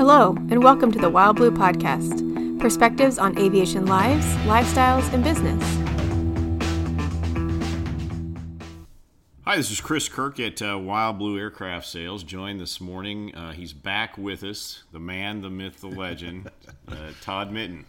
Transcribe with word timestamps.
Hello, 0.00 0.34
and 0.48 0.64
welcome 0.64 0.90
to 0.92 0.98
the 0.98 1.10
Wild 1.10 1.36
Blue 1.36 1.50
Podcast 1.50 2.58
perspectives 2.58 3.18
on 3.18 3.38
aviation 3.38 3.84
lives, 3.84 4.24
lifestyles, 4.46 5.12
and 5.12 5.22
business. 5.22 5.62
Hi, 9.44 9.58
this 9.58 9.70
is 9.70 9.78
Chris 9.82 10.08
Kirk 10.08 10.40
at 10.40 10.62
uh, 10.62 10.78
Wild 10.78 11.18
Blue 11.18 11.38
Aircraft 11.38 11.86
Sales. 11.86 12.22
Joined 12.22 12.62
this 12.62 12.80
morning. 12.80 13.34
Uh, 13.34 13.52
he's 13.52 13.74
back 13.74 14.16
with 14.16 14.42
us, 14.42 14.84
the 14.90 14.98
man, 14.98 15.42
the 15.42 15.50
myth, 15.50 15.82
the 15.82 15.88
legend, 15.88 16.50
uh, 16.88 16.94
Todd 17.20 17.52
Mitten. 17.52 17.84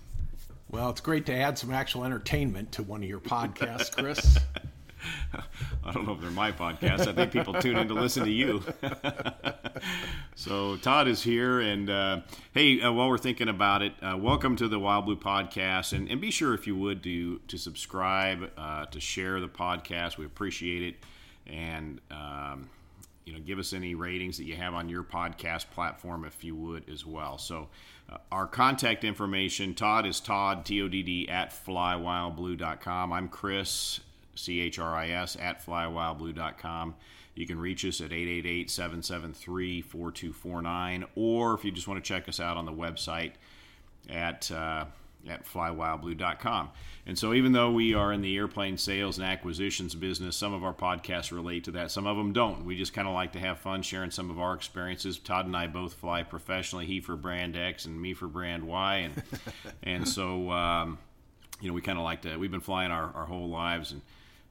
Well, 0.70 0.90
it's 0.90 1.00
great 1.00 1.26
to 1.28 1.34
add 1.34 1.58
some 1.58 1.72
actual 1.72 2.04
entertainment 2.04 2.74
to 2.74 2.84
one 2.84 3.02
of 3.04 3.08
your 3.08 3.22
podcasts, 3.22 3.96
Chris. 3.96 4.38
I 5.84 5.92
don't 5.92 6.06
know 6.06 6.14
if 6.14 6.22
they're 6.22 6.32
my 6.32 6.52
podcast. 6.52 7.08
I 7.08 7.14
think 7.14 7.32
people 7.32 7.54
tune 7.54 7.78
in 7.78 7.88
to 7.88 7.94
listen 7.94 8.24
to 8.24 8.32
you. 8.32 8.64
so 10.36 10.78
Todd 10.78 11.08
is 11.08 11.24
here, 11.24 11.60
and 11.60 11.90
uh, 11.90 12.22
hey, 12.54 12.82
uh, 12.82 12.92
while 12.92 13.10
we're 13.10 13.18
thinking 13.18 13.50
about 13.50 13.82
it, 13.82 13.94
uh, 14.02 14.18
welcome 14.18 14.56
to 14.58 14.68
the 14.68 14.80
Wild 14.80 15.06
Blue 15.06 15.16
Podcast, 15.16 15.94
and, 15.94 16.10
and 16.10 16.22
be 16.22 16.32
sure 16.32 16.54
if 16.54 16.68
you 16.68 16.76
would 16.76 17.04
to 17.04 17.40
to 17.48 17.58
subscribe, 17.58 18.52
uh, 18.58 18.86
to 18.88 19.00
share 19.00 19.40
the 19.40 19.48
podcast. 19.48 20.18
We 20.18 20.26
appreciate 20.26 20.84
it, 20.84 20.96
and 21.48 22.00
um, 22.12 22.70
you 23.26 23.34
know, 23.34 23.40
give 23.40 23.60
us 23.60 23.74
any 23.74 23.96
ratings 23.96 24.38
that 24.38 24.46
you 24.46 24.56
have 24.56 24.74
on 24.74 24.90
your 24.90 25.04
podcast 25.04 25.70
platform 25.72 26.26
if 26.26 26.44
you 26.44 26.56
would 26.56 26.90
as 26.90 27.06
well. 27.06 27.38
So. 27.38 27.70
Uh, 28.10 28.18
our 28.30 28.46
contact 28.46 29.06
information, 29.06 29.74
Todd 29.74 30.06
is 30.06 30.20
Todd, 30.20 30.66
T 30.66 30.82
O 30.82 30.90
D 30.90 31.02
D, 31.02 31.30
at 31.30 31.52
flywildblue.com. 31.52 33.14
I'm 33.14 33.30
Chris, 33.30 34.02
C 34.42 34.60
H 34.62 34.80
R 34.80 34.96
I 34.96 35.10
S, 35.10 35.38
at 35.40 35.66
flywildblue.com. 35.66 36.96
You 37.36 37.48
can 37.48 37.60
reach 37.60 37.86
us 37.86 38.02
at 38.02 38.12
888 38.12 38.70
773 38.70 39.82
4249, 39.82 41.06
or 41.16 41.54
if 41.54 41.64
you 41.64 41.72
just 41.72 41.88
want 41.88 42.04
to 42.04 42.08
check 42.08 42.28
us 42.28 42.40
out 42.40 42.58
on 42.58 42.66
the 42.66 42.74
website 42.74 43.34
at, 44.10 44.52
uh, 44.52 44.86
at 45.28 45.46
flywildblue.com. 45.46 46.70
And 47.06 47.18
so, 47.18 47.34
even 47.34 47.54
though 47.54 47.72
we 47.72 47.94
are 47.94 48.12
in 48.12 48.22
the 48.22 48.36
airplane 48.38 48.78
sales 48.78 49.18
and 49.18 49.26
acquisitions 49.26 49.96
business, 49.96 50.36
some 50.36 50.54
of 50.54 50.64
our 50.64 50.74
podcasts 50.74 51.32
relate 51.32 51.64
to 51.64 51.72
that, 51.72 51.90
some 51.90 52.06
of 52.06 52.18
them 52.18 52.34
don't. 52.34 52.66
We 52.66 52.78
just 52.78 52.94
kind 52.94 53.08
of 53.08 53.14
like 53.14 53.32
to 53.32 53.40
have 53.40 53.60
fun 53.60 53.82
sharing 53.82 54.12
some 54.12 54.30
of 54.30 54.40
our 54.40 54.54
experiences. 54.54 55.18
Todd 55.18 55.46
and 55.46 55.56
I 55.56 55.68
both 55.68 55.94
fly 55.94 56.24
professionally, 56.24 56.86
he 56.86 57.00
for 57.00 57.16
brand 57.16 57.56
X 57.56 57.86
and 57.86 58.00
me 58.00 58.14
for 58.14 58.28
brand 58.28 58.68
Y. 58.68 58.96
And, 58.98 59.24
and 59.84 60.08
so, 60.08 60.52
um, 60.52 61.00
you 61.60 61.70
know, 61.70 61.74
we 61.74 61.82
kind 61.82 61.98
of 61.98 62.04
like 62.04 62.22
to, 62.24 62.38
we've 62.38 62.52
been 62.52 62.62
flying 62.62 62.92
our, 62.92 63.12
our 63.16 63.26
whole 63.26 63.50
lives 63.50 63.94
and 63.94 64.02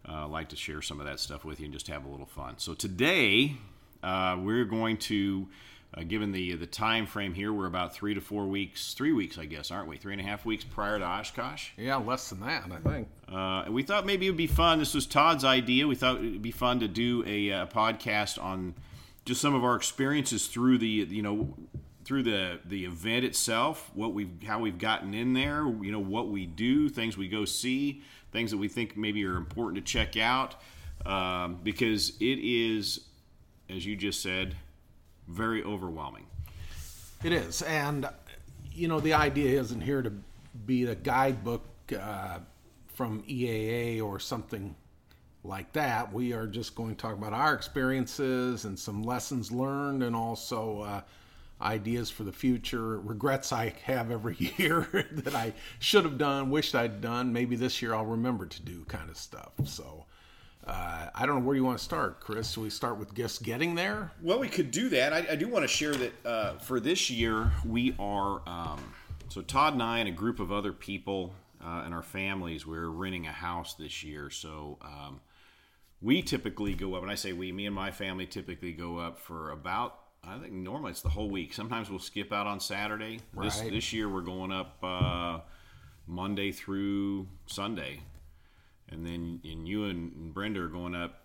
uh, 0.09 0.27
like 0.29 0.49
to 0.51 0.57
share 0.57 0.83
some 0.83 1.01
of 1.01 1.07
that 1.07 1.21
stuff 1.21 1.45
with 1.45 1.61
you 1.61 1.67
and 1.67 1.73
just 1.73 1.89
have 1.89 2.05
a 2.05 2.09
little 2.09 2.27
fun. 2.27 2.55
So 2.59 2.75
today 2.75 3.57
uh, 4.03 4.39
we're 4.41 4.65
going 4.65 4.97
to, 4.99 5.49
uh, 5.95 6.03
given 6.03 6.33
the 6.33 6.55
the 6.55 6.67
time 6.67 7.07
frame 7.07 7.35
here, 7.35 7.53
we're 7.53 7.67
about 7.67 7.95
three 7.95 8.15
to 8.15 8.21
four 8.21 8.47
weeks, 8.47 8.95
three 8.95 9.13
weeks, 9.13 9.39
I 9.39 9.45
guess, 9.45 9.71
aren't 9.71 9.89
we? 9.89 9.97
Three 9.97 10.13
and 10.13 10.21
a 10.21 10.25
half 10.25 10.45
weeks 10.45 10.65
prior 10.65 10.99
to 10.99 11.05
Oshkosh. 11.05 11.71
Yeah, 11.77 11.97
less 11.97 12.31
than 12.31 12.41
that, 12.41 12.65
I 12.71 12.77
think. 12.77 13.09
Uh, 13.31 13.63
and 13.67 13.75
we 13.75 13.83
thought 13.83 14.07
maybe 14.07 14.27
it 14.27 14.31
would 14.31 14.37
be 14.37 14.47
fun. 14.47 14.79
This 14.79 14.95
was 14.95 15.07
Todd's 15.07 15.45
idea. 15.45 15.87
We 15.87 15.95
thought 15.97 16.17
it 16.17 16.33
would 16.33 16.43
be 16.43 16.51
fun 16.51 16.81
to 16.81 16.89
do 16.89 17.25
a, 17.27 17.51
a 17.51 17.67
podcast 17.67 18.43
on 18.43 18.75
just 19.25 19.41
some 19.41 19.55
of 19.55 19.65
our 19.65 19.77
experiences 19.77 20.47
through 20.47 20.79
the 20.79 20.87
you 20.87 21.23
know 21.23 21.55
through 22.05 22.25
the 22.25 22.59
the 22.65 22.85
event 22.85 23.25
itself, 23.25 23.91
what 23.95 24.13
we've 24.13 24.43
how 24.45 24.59
we've 24.59 24.79
gotten 24.79 25.15
in 25.15 25.33
there, 25.33 25.65
you 25.83 25.93
know 25.93 26.01
what 26.01 26.29
we 26.29 26.47
do, 26.47 26.89
things 26.89 27.17
we 27.17 27.29
go 27.29 27.45
see, 27.45 28.03
things 28.33 28.51
that 28.51 28.59
we 28.59 28.69
think 28.69 28.97
maybe 28.97 29.25
are 29.25 29.37
important 29.37 29.85
to 29.85 29.93
check 29.93 30.17
out, 30.17 30.57
um, 31.05 31.59
because 31.63 32.11
it 32.21 32.39
is, 32.41 33.01
as 33.69 33.85
you 33.85 33.97
just 33.97 34.23
said, 34.23 34.57
very 35.29 35.63
overwhelming. 35.63 36.27
It 37.23 37.33
is, 37.33 37.63
and 37.63 38.09
you 38.73 38.89
know 38.89 39.01
the 39.01 39.15
idea 39.15 39.61
isn't 39.61 39.81
here 39.81 40.03
to 40.03 40.13
be 40.67 40.85
a 40.85 40.95
guidebook 40.95 41.65
uh, 41.99 42.39
from 42.89 43.23
EAA 43.25 44.03
or 44.03 44.19
something 44.19 44.75
like 45.45 45.73
that. 45.73 46.13
We 46.13 46.33
are 46.33 46.47
just 46.47 46.75
going 46.75 46.95
to 46.95 47.01
talk 47.01 47.15
about 47.15 47.33
our 47.33 47.55
experiences 47.55 48.65
and 48.65 48.79
some 48.79 49.03
lessons 49.03 49.51
learned, 49.53 50.03
and 50.03 50.17
also. 50.17 50.83
Uh, 50.83 51.01
ideas 51.61 52.11
for 52.11 52.25
the 52.25 52.33
future, 52.33 53.01
regrets 53.01 53.53
I 53.53 53.75
have 53.85 54.11
every 54.11 54.37
year 54.57 55.09
that 55.13 55.35
I 55.35 55.53
should 55.79 56.05
have 56.05 56.19
done, 56.19 56.51
wished 56.51 56.75
I'd 56.75 57.01
done. 57.01 57.33
Maybe 57.33 57.57
this 57.57 57.83
year 57.83 57.95
I'll 57.95 58.07
remember 58.07 58.47
to 58.47 58.63
do 58.63 58.85
kind 58.85 59.11
of 59.11 59.17
stuff. 59.17 59.53
So 59.65 60.07
uh, 60.67 61.09
I 61.15 61.27
don't 61.27 61.41
know 61.41 61.47
where 61.47 61.57
you 61.57 61.65
want 61.65 61.79
to 61.79 61.85
start, 61.85 62.21
Chris. 62.21 62.53
Should 62.53 62.63
we 62.63 62.71
start 62.71 62.99
with 62.99 63.15
just 63.15 63.43
getting 63.43 63.75
there? 63.75 64.13
Well, 64.23 64.39
we 64.39 64.49
could 64.49 64.71
do 64.71 64.89
that. 64.91 65.13
I, 65.13 65.27
I 65.31 65.37
do 65.37 65.49
want 65.49 65.65
to 65.65 65.69
share 65.69 65.95
that 65.95 66.27
uh, 66.27 66.59
for 66.59 66.81
this 66.81 67.11
year 67.11 67.51
we 67.65 67.95
are 67.99 68.43
um, 68.47 68.95
so 69.29 69.43
Todd 69.43 69.75
and 69.75 69.83
I 69.83 69.99
and 69.99 70.09
a 70.09 70.13
group 70.13 70.41
of 70.41 70.53
other 70.53 70.73
people 70.73 71.35
uh, 71.65 71.83
and 71.85 71.95
our 71.95 72.03
families 72.03 72.67
we're 72.67 72.89
renting 72.89 73.27
a 73.27 73.33
house 73.33 73.75
this 73.75 74.03
year. 74.03 74.31
So. 74.31 74.79
Um, 74.83 75.21
we 76.03 76.23
typically 76.23 76.75
go 76.75 76.95
up, 76.95 77.03
and 77.03 77.11
I 77.11 77.15
say 77.15 77.33
we, 77.33 77.53
me 77.53 77.67
and 77.67 77.75
my 77.75 77.91
family 77.91 78.27
typically 78.27 78.73
go 78.73 78.99
up 78.99 79.19
for 79.19 79.51
about 79.51 80.00
I 80.23 80.39
think 80.39 80.53
normally 80.53 80.91
it's 80.91 81.03
the 81.03 81.09
whole 81.09 81.31
week. 81.31 81.55
Sometimes 81.55 81.91
we'll 81.91 81.99
skip 81.99 82.33
out 82.33 82.47
on 82.47 82.61
Saturday. 82.61 83.21
Right. 83.35 83.45
This 83.45 83.61
this 83.61 83.93
year 83.93 84.09
we're 84.09 84.21
going 84.21 84.53
up 84.53 84.77
uh, 84.83 85.41
Monday 86.07 86.53
through 86.53 87.27
Sunday, 87.47 88.01
and 88.91 89.05
then 89.05 89.41
and 89.45 89.67
you 89.67 89.85
and 89.85 90.35
Brenda 90.35 90.61
are 90.61 90.69
going 90.69 90.95
up. 90.95 91.25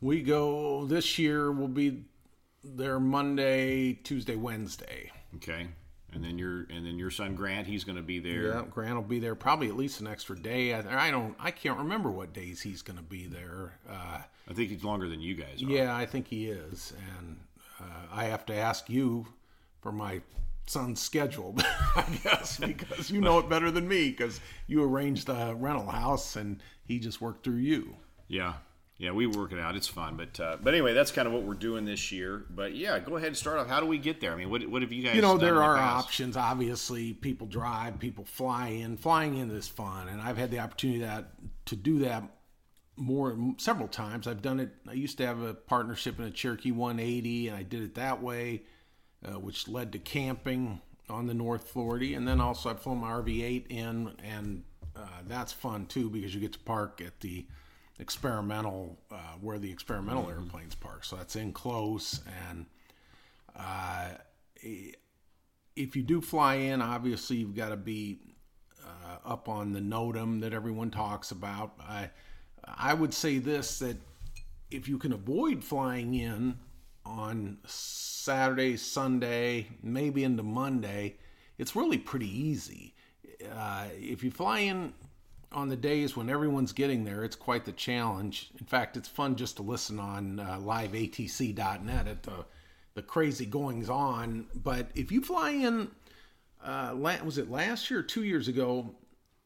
We 0.00 0.22
go 0.22 0.86
this 0.86 1.18
year. 1.18 1.50
We'll 1.50 1.68
be 1.68 2.04
there 2.62 3.00
Monday, 3.00 3.94
Tuesday, 3.94 4.36
Wednesday. 4.36 5.10
Okay, 5.36 5.66
and 6.12 6.22
then 6.22 6.38
your 6.38 6.66
and 6.70 6.86
then 6.86 6.98
your 6.98 7.10
son 7.10 7.34
Grant, 7.34 7.66
he's 7.66 7.82
going 7.82 7.96
to 7.96 8.02
be 8.02 8.20
there. 8.20 8.46
Yeah, 8.46 8.62
Grant 8.70 8.94
will 8.94 9.02
be 9.02 9.18
there 9.18 9.34
probably 9.34 9.68
at 9.68 9.76
least 9.76 10.00
an 10.00 10.06
extra 10.06 10.38
day. 10.38 10.72
I, 10.72 11.08
I 11.08 11.10
don't. 11.10 11.34
I 11.40 11.50
can't 11.50 11.78
remember 11.78 12.10
what 12.10 12.32
days 12.32 12.60
he's 12.62 12.80
going 12.80 12.96
to 12.96 13.02
be 13.02 13.26
there. 13.26 13.74
Uh, 13.90 14.20
I 14.48 14.54
think 14.54 14.70
he's 14.70 14.84
longer 14.84 15.08
than 15.08 15.20
you 15.20 15.34
guys. 15.34 15.62
Are. 15.62 15.66
yeah, 15.66 15.96
I 15.96 16.06
think 16.06 16.28
he 16.28 16.46
is, 16.46 16.92
and 17.18 17.36
uh, 17.80 17.84
I 18.12 18.24
have 18.24 18.46
to 18.46 18.54
ask 18.54 18.88
you 18.88 19.26
for 19.80 19.92
my 19.92 20.20
son's 20.66 21.00
schedule, 21.00 21.54
I 21.96 22.04
guess, 22.22 22.58
because 22.58 23.10
you 23.10 23.20
know 23.20 23.38
it 23.38 23.48
better 23.48 23.70
than 23.70 23.88
me, 23.88 24.10
because 24.10 24.40
you 24.66 24.82
arranged 24.84 25.26
the 25.26 25.54
rental 25.56 25.86
house 25.86 26.36
and 26.36 26.62
he 26.84 26.98
just 26.98 27.20
worked 27.20 27.44
through 27.44 27.56
you. 27.56 27.96
Yeah, 28.28 28.54
yeah, 29.00 29.12
we 29.12 29.26
work 29.26 29.52
it 29.52 29.58
out. 29.58 29.76
It's 29.76 29.88
fun, 29.88 30.16
but 30.16 30.38
uh, 30.38 30.58
but 30.62 30.74
anyway, 30.74 30.92
that's 30.92 31.10
kind 31.10 31.26
of 31.26 31.32
what 31.32 31.42
we're 31.42 31.54
doing 31.54 31.86
this 31.86 32.12
year. 32.12 32.44
But 32.50 32.74
yeah, 32.74 32.98
go 32.98 33.16
ahead 33.16 33.28
and 33.28 33.36
start 33.36 33.58
off. 33.58 33.66
How 33.66 33.80
do 33.80 33.86
we 33.86 33.96
get 33.96 34.20
there? 34.20 34.30
I 34.32 34.36
mean, 34.36 34.50
what 34.50 34.66
what 34.68 34.82
have 34.82 34.92
you 34.92 35.02
guys? 35.02 35.16
You 35.16 35.22
know, 35.22 35.38
there 35.38 35.54
done 35.54 35.64
in 35.64 35.76
the 35.76 35.78
are 35.78 35.78
options. 35.78 36.36
Obviously, 36.36 37.14
people 37.14 37.46
drive, 37.46 37.98
people 37.98 38.26
fly 38.26 38.68
in. 38.68 38.98
Flying 38.98 39.38
in 39.38 39.50
is 39.50 39.66
fun, 39.66 40.08
and 40.08 40.20
I've 40.20 40.36
had 40.36 40.50
the 40.50 40.58
opportunity 40.58 41.00
that 41.00 41.30
to 41.66 41.76
do 41.76 42.00
that 42.00 42.24
more 42.96 43.36
several 43.56 43.88
times. 43.88 44.26
I've 44.26 44.42
done 44.42 44.60
it. 44.60 44.70
I 44.88 44.92
used 44.92 45.18
to 45.18 45.26
have 45.26 45.40
a 45.40 45.54
partnership 45.54 46.18
in 46.18 46.26
a 46.26 46.30
Cherokee 46.30 46.72
180, 46.72 47.48
and 47.48 47.56
I 47.56 47.62
did 47.62 47.82
it 47.82 47.94
that 47.94 48.22
way, 48.22 48.62
uh, 49.24 49.38
which 49.38 49.68
led 49.68 49.92
to 49.92 49.98
camping 49.98 50.80
on 51.08 51.26
the 51.26 51.34
North 51.34 51.68
40, 51.68 52.14
and 52.14 52.26
then 52.26 52.40
also 52.40 52.70
I've 52.70 52.80
flown 52.80 52.98
my 52.98 53.10
RV8 53.10 53.66
in, 53.68 54.12
and 54.22 54.64
uh, 54.96 55.06
that's 55.26 55.52
fun 55.52 55.86
too 55.86 56.08
because 56.08 56.34
you 56.34 56.40
get 56.40 56.52
to 56.52 56.58
park 56.60 57.02
at 57.04 57.20
the 57.20 57.46
experimental 57.98 58.98
uh, 59.10 59.34
where 59.40 59.58
the 59.58 59.70
experimental 59.70 60.28
airplanes 60.28 60.74
park. 60.74 61.04
So 61.04 61.16
that's 61.16 61.36
in 61.36 61.52
close, 61.52 62.20
and 62.48 62.66
uh, 63.56 64.10
if 65.76 65.96
you 65.96 66.02
do 66.02 66.20
fly 66.20 66.54
in, 66.54 66.82
obviously 66.82 67.36
you've 67.36 67.56
got 67.56 67.70
to 67.70 67.76
be 67.76 68.20
uh, 68.84 69.28
up 69.28 69.48
on 69.48 69.72
the 69.72 69.80
NOTAM 69.80 70.40
that 70.42 70.52
everyone 70.52 70.90
talks 70.90 71.30
about. 71.30 71.74
I 71.80 72.10
I 72.64 72.94
would 72.94 73.14
say 73.14 73.38
this 73.38 73.78
that 73.80 73.96
if 74.70 74.88
you 74.88 74.98
can 74.98 75.12
avoid 75.12 75.64
flying 75.64 76.14
in 76.14 76.58
on 77.04 77.58
Saturday, 77.66 78.76
Sunday, 78.76 79.66
maybe 79.82 80.24
into 80.24 80.42
Monday, 80.42 81.16
it's 81.58 81.74
really 81.74 81.98
pretty 81.98 82.28
easy. 82.28 82.94
Uh, 83.54 83.86
if 83.98 84.22
you 84.22 84.30
fly 84.30 84.60
in 84.60 84.92
on 85.52 85.68
the 85.68 85.76
days 85.76 86.16
when 86.16 86.30
everyone's 86.30 86.72
getting 86.72 87.04
there, 87.04 87.24
it's 87.24 87.36
quite 87.36 87.64
the 87.64 87.72
challenge. 87.72 88.50
In 88.60 88.66
fact, 88.66 88.96
it's 88.96 89.08
fun 89.08 89.36
just 89.36 89.56
to 89.56 89.62
listen 89.62 89.98
on 89.98 90.38
uh, 90.38 90.58
liveatc.net 90.60 92.06
at 92.06 92.22
the 92.22 92.44
the 92.94 93.02
crazy 93.02 93.46
goings 93.46 93.88
on. 93.88 94.46
But 94.54 94.90
if 94.94 95.12
you 95.12 95.22
fly 95.22 95.50
in, 95.50 95.90
uh, 96.62 96.94
was 97.24 97.38
it 97.38 97.50
last 97.50 97.90
year 97.90 98.00
or 98.00 98.02
two 98.02 98.24
years 98.24 98.48
ago? 98.48 98.94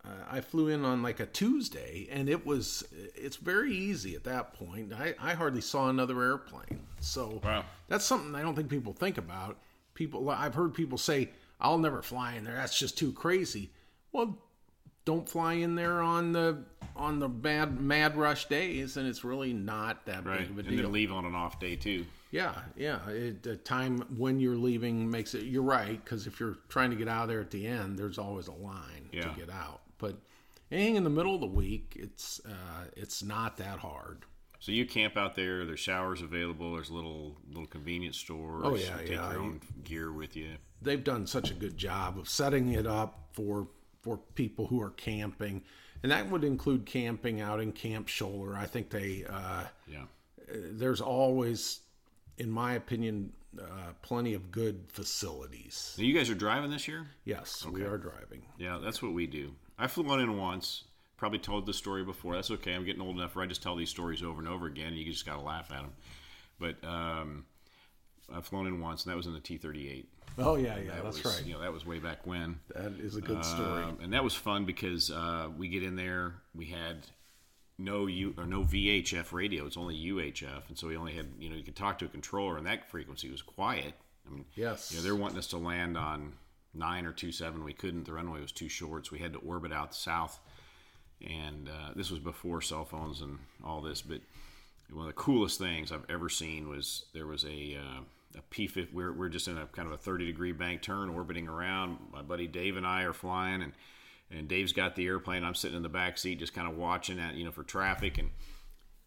Uh, 0.04 0.08
I 0.30 0.40
flew 0.40 0.68
in 0.68 0.84
on 0.84 1.02
like 1.02 1.20
a 1.20 1.26
Tuesday, 1.26 2.08
and 2.10 2.28
it 2.28 2.44
was 2.44 2.84
it's 3.14 3.36
very 3.36 3.74
easy 3.74 4.14
at 4.14 4.24
that 4.24 4.52
point. 4.54 4.92
I, 4.92 5.14
I 5.20 5.34
hardly 5.34 5.60
saw 5.62 5.88
another 5.88 6.20
airplane, 6.22 6.80
so 7.00 7.40
Wow. 7.42 7.64
that's 7.88 8.04
something 8.04 8.34
I 8.34 8.42
don't 8.42 8.54
think 8.54 8.68
people 8.68 8.92
think 8.92 9.16
about. 9.18 9.58
People, 9.94 10.28
I've 10.30 10.54
heard 10.54 10.74
people 10.74 10.98
say, 10.98 11.30
"I'll 11.60 11.78
never 11.78 12.02
fly 12.02 12.34
in 12.34 12.44
there. 12.44 12.54
That's 12.54 12.78
just 12.78 12.98
too 12.98 13.12
crazy." 13.12 13.70
Well, 14.12 14.38
don't 15.04 15.28
fly 15.28 15.54
in 15.54 15.74
there 15.74 16.02
on 16.02 16.32
the 16.32 16.64
on 16.96 17.18
the 17.18 17.28
bad 17.28 17.80
mad 17.80 18.16
rush 18.16 18.46
days, 18.46 18.96
and 18.98 19.06
it's 19.08 19.24
really 19.24 19.52
not 19.52 20.04
that 20.06 20.26
right, 20.26 20.40
big 20.40 20.50
of 20.50 20.56
a 20.56 20.60
and 20.60 20.68
deal. 20.70 20.82
then 20.82 20.92
leave 20.92 21.12
on 21.12 21.24
an 21.24 21.34
off 21.34 21.58
day 21.60 21.76
too. 21.76 22.04
Yeah, 22.30 22.54
yeah. 22.76 23.08
It, 23.08 23.42
the 23.44 23.56
time 23.56 24.00
when 24.18 24.40
you're 24.40 24.56
leaving 24.56 25.08
makes 25.08 25.34
it. 25.34 25.44
You're 25.44 25.62
right 25.62 26.02
because 26.04 26.26
if 26.26 26.40
you're 26.40 26.58
trying 26.68 26.90
to 26.90 26.96
get 26.96 27.06
out 27.08 27.22
of 27.22 27.28
there 27.28 27.40
at 27.40 27.50
the 27.52 27.66
end, 27.66 27.96
there's 27.98 28.18
always 28.18 28.48
a 28.48 28.52
line 28.52 29.08
Yeah. 29.12 29.22
to 29.22 29.28
get 29.40 29.48
out. 29.50 29.80
But 29.98 30.16
anything 30.70 30.96
in 30.96 31.04
the 31.04 31.10
middle 31.10 31.34
of 31.34 31.40
the 31.40 31.46
week, 31.46 31.96
it's 31.96 32.40
uh, 32.46 32.84
it's 32.96 33.22
not 33.22 33.56
that 33.58 33.78
hard. 33.78 34.24
So 34.60 34.72
you 34.72 34.86
camp 34.86 35.16
out 35.18 35.34
there. 35.34 35.66
There's 35.66 35.80
showers 35.80 36.22
available. 36.22 36.74
There's 36.74 36.90
little 36.90 37.36
little 37.48 37.66
convenience 37.66 38.16
stores. 38.16 38.62
Oh, 38.64 38.74
yeah, 38.74 38.92
you 38.92 38.98
take 38.98 39.10
yeah. 39.10 39.32
your 39.32 39.40
own 39.40 39.60
gear 39.84 40.10
with 40.12 40.36
you. 40.36 40.52
They've 40.80 41.04
done 41.04 41.26
such 41.26 41.50
a 41.50 41.54
good 41.54 41.76
job 41.76 42.18
of 42.18 42.28
setting 42.28 42.70
it 42.70 42.86
up 42.86 43.28
for 43.32 43.68
for 44.00 44.18
people 44.34 44.66
who 44.66 44.80
are 44.80 44.90
camping, 44.90 45.62
and 46.02 46.12
that 46.12 46.30
would 46.30 46.44
include 46.44 46.86
camping 46.86 47.40
out 47.40 47.60
in 47.60 47.72
Camp 47.72 48.08
Scholler. 48.08 48.56
I 48.56 48.66
think 48.66 48.90
they 48.90 49.24
uh, 49.28 49.64
Yeah. 49.86 50.04
there's 50.48 51.00
always, 51.00 51.80
in 52.38 52.50
my 52.50 52.74
opinion, 52.74 53.32
uh, 53.58 53.92
plenty 54.02 54.34
of 54.34 54.50
good 54.50 54.84
facilities. 54.88 55.94
Now, 55.98 56.04
you 56.04 56.14
guys 56.14 56.28
are 56.30 56.34
driving 56.34 56.70
this 56.70 56.88
year? 56.88 57.06
Yes, 57.24 57.64
we 57.66 57.82
are 57.82 57.98
driving. 57.98 58.42
Yeah, 58.58 58.78
that's 58.82 59.02
what 59.02 59.12
we 59.12 59.26
do. 59.26 59.54
I 59.78 59.86
flew 59.86 60.08
on 60.10 60.20
in 60.20 60.36
once. 60.38 60.84
Probably 61.16 61.38
told 61.38 61.66
this 61.66 61.76
story 61.76 62.04
before. 62.04 62.34
That's 62.34 62.50
okay. 62.50 62.74
I'm 62.74 62.84
getting 62.84 63.00
old 63.02 63.16
enough 63.16 63.34
where 63.34 63.44
I 63.44 63.48
just 63.48 63.62
tell 63.62 63.76
these 63.76 63.88
stories 63.90 64.22
over 64.22 64.40
and 64.40 64.48
over 64.48 64.66
again. 64.66 64.88
And 64.88 64.96
You 64.96 65.04
just 65.10 65.24
got 65.26 65.36
to 65.36 65.40
laugh 65.42 65.70
at 65.70 65.82
them. 65.82 65.92
But 66.58 66.76
um, 66.86 67.44
I've 68.32 68.46
flown 68.46 68.66
in 68.66 68.80
once, 68.80 69.04
and 69.04 69.12
that 69.12 69.16
was 69.16 69.26
in 69.26 69.32
the 69.32 69.40
T-38. 69.40 70.06
Oh 70.36 70.56
yeah, 70.56 70.76
yeah, 70.78 70.94
That 70.96 71.04
that's 71.04 71.22
was, 71.22 71.36
right. 71.36 71.46
You 71.46 71.54
know, 71.54 71.60
that 71.60 71.72
was 71.72 71.86
way 71.86 71.98
back 72.00 72.26
when. 72.26 72.58
That 72.74 72.92
is 73.00 73.14
a 73.16 73.20
good 73.20 73.44
story. 73.44 73.84
Um, 73.84 73.98
and 74.02 74.12
that 74.12 74.24
was 74.24 74.34
fun 74.34 74.64
because 74.64 75.10
uh, 75.10 75.48
we 75.56 75.68
get 75.68 75.84
in 75.84 75.94
there. 75.94 76.34
We 76.54 76.66
had 76.66 77.06
no 77.78 78.06
U 78.06 78.34
or 78.36 78.44
no 78.44 78.62
VHF 78.62 79.32
radio. 79.32 79.64
It's 79.66 79.76
only 79.76 79.94
UHF, 79.96 80.68
and 80.68 80.76
so 80.76 80.88
we 80.88 80.96
only 80.96 81.12
had 81.12 81.26
you 81.38 81.48
know 81.48 81.54
you 81.56 81.62
could 81.62 81.76
talk 81.76 81.98
to 82.00 82.04
a 82.04 82.08
controller, 82.08 82.56
and 82.56 82.66
that 82.66 82.90
frequency 82.90 83.30
was 83.30 83.42
quiet. 83.42 83.94
I 84.26 84.34
mean, 84.34 84.44
Yes. 84.56 84.90
you 84.90 84.96
know, 84.98 85.04
they're 85.04 85.14
wanting 85.14 85.38
us 85.38 85.46
to 85.48 85.58
land 85.58 85.96
on 85.96 86.32
nine 86.74 87.06
or 87.06 87.12
two 87.12 87.32
seven. 87.32 87.64
We 87.64 87.72
couldn't. 87.72 88.04
The 88.04 88.12
runway 88.12 88.40
was 88.40 88.52
too 88.52 88.68
short, 88.68 89.06
so 89.06 89.12
we 89.12 89.18
had 89.18 89.32
to 89.32 89.38
orbit 89.40 89.72
out 89.72 89.94
south. 89.94 90.40
And 91.26 91.68
uh, 91.68 91.92
this 91.94 92.10
was 92.10 92.20
before 92.20 92.60
cell 92.60 92.84
phones 92.84 93.20
and 93.20 93.38
all 93.64 93.80
this, 93.80 94.02
but 94.02 94.20
one 94.92 95.06
of 95.06 95.14
the 95.14 95.20
coolest 95.20 95.58
things 95.58 95.90
I've 95.90 96.08
ever 96.08 96.28
seen 96.28 96.68
was 96.68 97.06
there 97.14 97.26
was 97.26 97.44
a 97.44 97.76
uh, 97.76 98.00
a 98.36 98.54
P50. 98.54 98.92
We're, 98.92 99.12
we're 99.12 99.28
just 99.28 99.48
in 99.48 99.56
a 99.56 99.66
kind 99.66 99.86
of 99.86 99.94
a 99.94 99.98
30 99.98 100.26
degree 100.26 100.52
bank 100.52 100.82
turn, 100.82 101.08
orbiting 101.08 101.48
around. 101.48 101.98
My 102.12 102.22
buddy 102.22 102.46
Dave 102.46 102.76
and 102.76 102.86
I 102.86 103.02
are 103.02 103.12
flying, 103.12 103.62
and 103.62 103.72
and 104.30 104.48
Dave's 104.48 104.72
got 104.72 104.96
the 104.96 105.06
airplane. 105.06 105.44
I'm 105.44 105.54
sitting 105.54 105.76
in 105.76 105.82
the 105.82 105.88
back 105.88 106.18
seat, 106.18 106.38
just 106.38 106.54
kind 106.54 106.68
of 106.68 106.76
watching 106.76 107.18
at 107.18 107.34
you 107.34 107.44
know 107.44 107.52
for 107.52 107.62
traffic, 107.62 108.18
and 108.18 108.30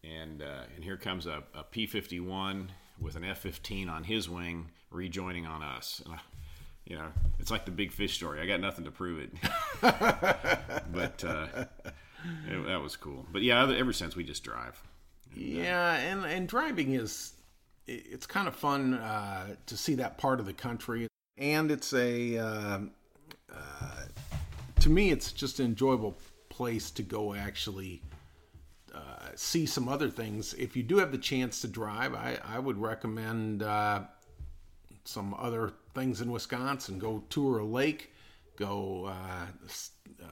and 0.04 0.42
uh, 0.42 0.64
and 0.76 0.84
here 0.84 0.98
comes 0.98 1.26
a, 1.26 1.44
a 1.54 1.64
P51 1.64 2.70
with 3.00 3.16
an 3.16 3.24
F15 3.24 3.90
on 3.90 4.04
his 4.06 4.30
wing, 4.30 4.72
rejoining 4.90 5.46
on 5.46 5.62
us. 5.62 6.02
And 6.06 6.16
I, 6.16 6.20
you 6.88 6.96
know, 6.96 7.12
it's 7.40 7.52
like 7.52 7.66
the 7.66 7.72
big 7.72 7.92
fish 7.92 8.16
story. 8.16 8.40
I 8.40 8.46
got 8.46 8.60
nothing 8.62 8.86
to 8.86 8.92
prove 8.92 9.20
it, 9.20 9.32
but 9.82 11.24
uh, 11.24 11.48
it, 12.50 12.66
that 12.66 12.82
was 12.82 12.96
cool. 12.96 13.26
But 13.32 13.42
yeah, 13.42 13.70
ever 13.72 13.94
since 13.94 14.16
we 14.16 14.24
just 14.24 14.44
drive. 14.44 14.82
Yeah, 15.36 15.96
and 15.96 16.24
and 16.26 16.48
driving 16.48 16.94
is 16.94 17.34
it- 17.86 18.06
it's 18.10 18.26
kind 18.26 18.48
of 18.48 18.56
fun 18.56 18.94
uh, 18.96 19.56
to 19.66 19.78
see 19.78 19.96
that 19.96 20.18
part 20.18 20.40
of 20.40 20.46
the 20.46 20.54
country, 20.54 21.08
and 21.38 21.70
it's 21.72 21.94
a 21.94 22.38
uh, 22.38 22.80
uh, 23.54 24.02
to 24.80 24.90
me 24.90 25.12
it's 25.12 25.32
just 25.32 25.60
an 25.60 25.66
enjoyable 25.66 26.18
place 26.50 26.90
to 26.92 27.04
go 27.04 27.34
actually 27.36 28.02
uh, 28.96 29.00
see 29.36 29.66
some 29.66 29.88
other 29.90 30.10
things. 30.10 30.54
If 30.56 30.76
you 30.76 30.84
do 30.84 30.98
have 30.98 31.12
the 31.12 31.18
chance 31.18 31.62
to 31.62 31.68
drive, 31.68 32.14
I 32.16 32.40
I 32.48 32.60
would 32.60 32.78
recommend 32.78 33.62
uh, 33.62 34.02
some 35.08 35.34
other 35.40 35.72
things 35.96 36.22
in 36.22 36.32
Wisconsin. 36.32 37.00
Go 37.00 37.24
tour 37.30 37.60
a 37.60 37.66
lake. 37.66 38.12
Go 38.58 39.06
uh, 39.06 39.46
uh, 40.24 40.26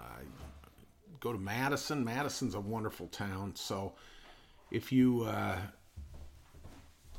go 1.19 1.31
to 1.31 1.39
Madison. 1.39 2.04
Madison's 2.04 2.56
a 2.56 2.60
wonderful 2.60 3.07
town. 3.07 3.54
So 3.56 3.94
if 4.72 4.92
you 4.92 5.24
uh, 5.24 5.57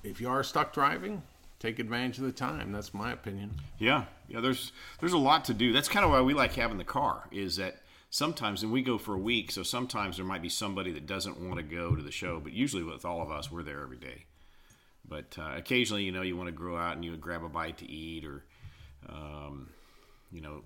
if 0.03 0.21
you 0.21 0.29
are 0.29 0.43
stuck 0.43 0.73
driving, 0.73 1.23
take 1.59 1.79
advantage 1.79 2.19
of 2.19 2.25
the 2.25 2.33
time. 2.33 2.73
That's 2.73 2.93
my 2.93 3.13
opinion. 3.13 3.53
Yeah, 3.79 4.05
yeah. 4.29 4.41
There's 4.41 4.73
there's 5.01 5.13
a 5.13 5.19
lot 5.19 5.45
to 5.47 5.55
do. 5.55 5.73
That's 5.73 5.89
kind 5.89 6.05
of 6.05 6.11
why 6.11 6.21
we 6.21 6.35
like 6.35 6.55
having 6.55 6.79
the 6.79 6.85
car. 6.85 7.29
Is 7.33 7.57
that 7.57 7.83
sometimes, 8.11 8.63
and 8.63 8.73
we 8.73 8.83
go 8.83 8.99
for 8.99 9.15
a 9.15 9.19
week, 9.19 9.51
so 9.51 9.63
sometimes 9.63 10.17
there 10.17 10.27
might 10.27 10.43
be 10.43 10.49
somebody 10.49 10.93
that 10.93 11.07
doesn't 11.07 11.41
want 11.41 11.57
to 11.57 11.63
go 11.63 11.95
to 11.95 12.03
the 12.03 12.11
show, 12.11 12.41
but 12.41 12.53
usually 12.53 12.83
with 12.83 13.05
all 13.05 13.23
of 13.23 13.31
us, 13.31 13.51
we're 13.51 13.63
there 13.63 13.83
every 13.83 13.99
day. 13.99 14.27
But 15.09 15.37
uh, 15.39 15.53
occasionally, 15.57 16.05
you 16.05 16.13
know, 16.13 16.23
you 16.23 16.37
want 16.37 16.49
to 16.49 16.53
grow 16.53 16.77
out 16.77 16.97
and 16.97 17.05
you 17.05 17.13
would 17.13 17.21
grab 17.21 17.45
a 17.45 17.49
bite 17.49 17.79
to 17.79 17.91
eat, 17.91 18.25
or 18.25 18.45
um, 19.09 19.71
you 20.33 20.41
know, 20.41 20.63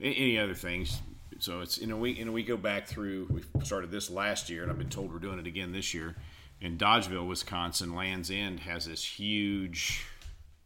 any 0.00 0.38
other 0.38 0.54
things. 0.54 1.00
So 1.38 1.60
it's 1.60 1.78
in 1.78 1.90
a 1.90 1.96
week, 1.96 2.18
you 2.18 2.24
know 2.24 2.32
we 2.32 2.42
go 2.42 2.56
back 2.56 2.86
through. 2.86 3.28
We 3.30 3.64
started 3.64 3.90
this 3.90 4.10
last 4.10 4.50
year, 4.50 4.62
and 4.62 4.70
I've 4.70 4.78
been 4.78 4.88
told 4.88 5.12
we're 5.12 5.18
doing 5.18 5.38
it 5.38 5.46
again 5.46 5.72
this 5.72 5.94
year. 5.94 6.16
In 6.60 6.78
Dodgeville, 6.78 7.28
Wisconsin, 7.28 7.94
Lands 7.94 8.30
End 8.30 8.60
has 8.60 8.86
this 8.86 9.04
huge 9.04 10.06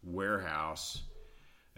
warehouse 0.04 1.02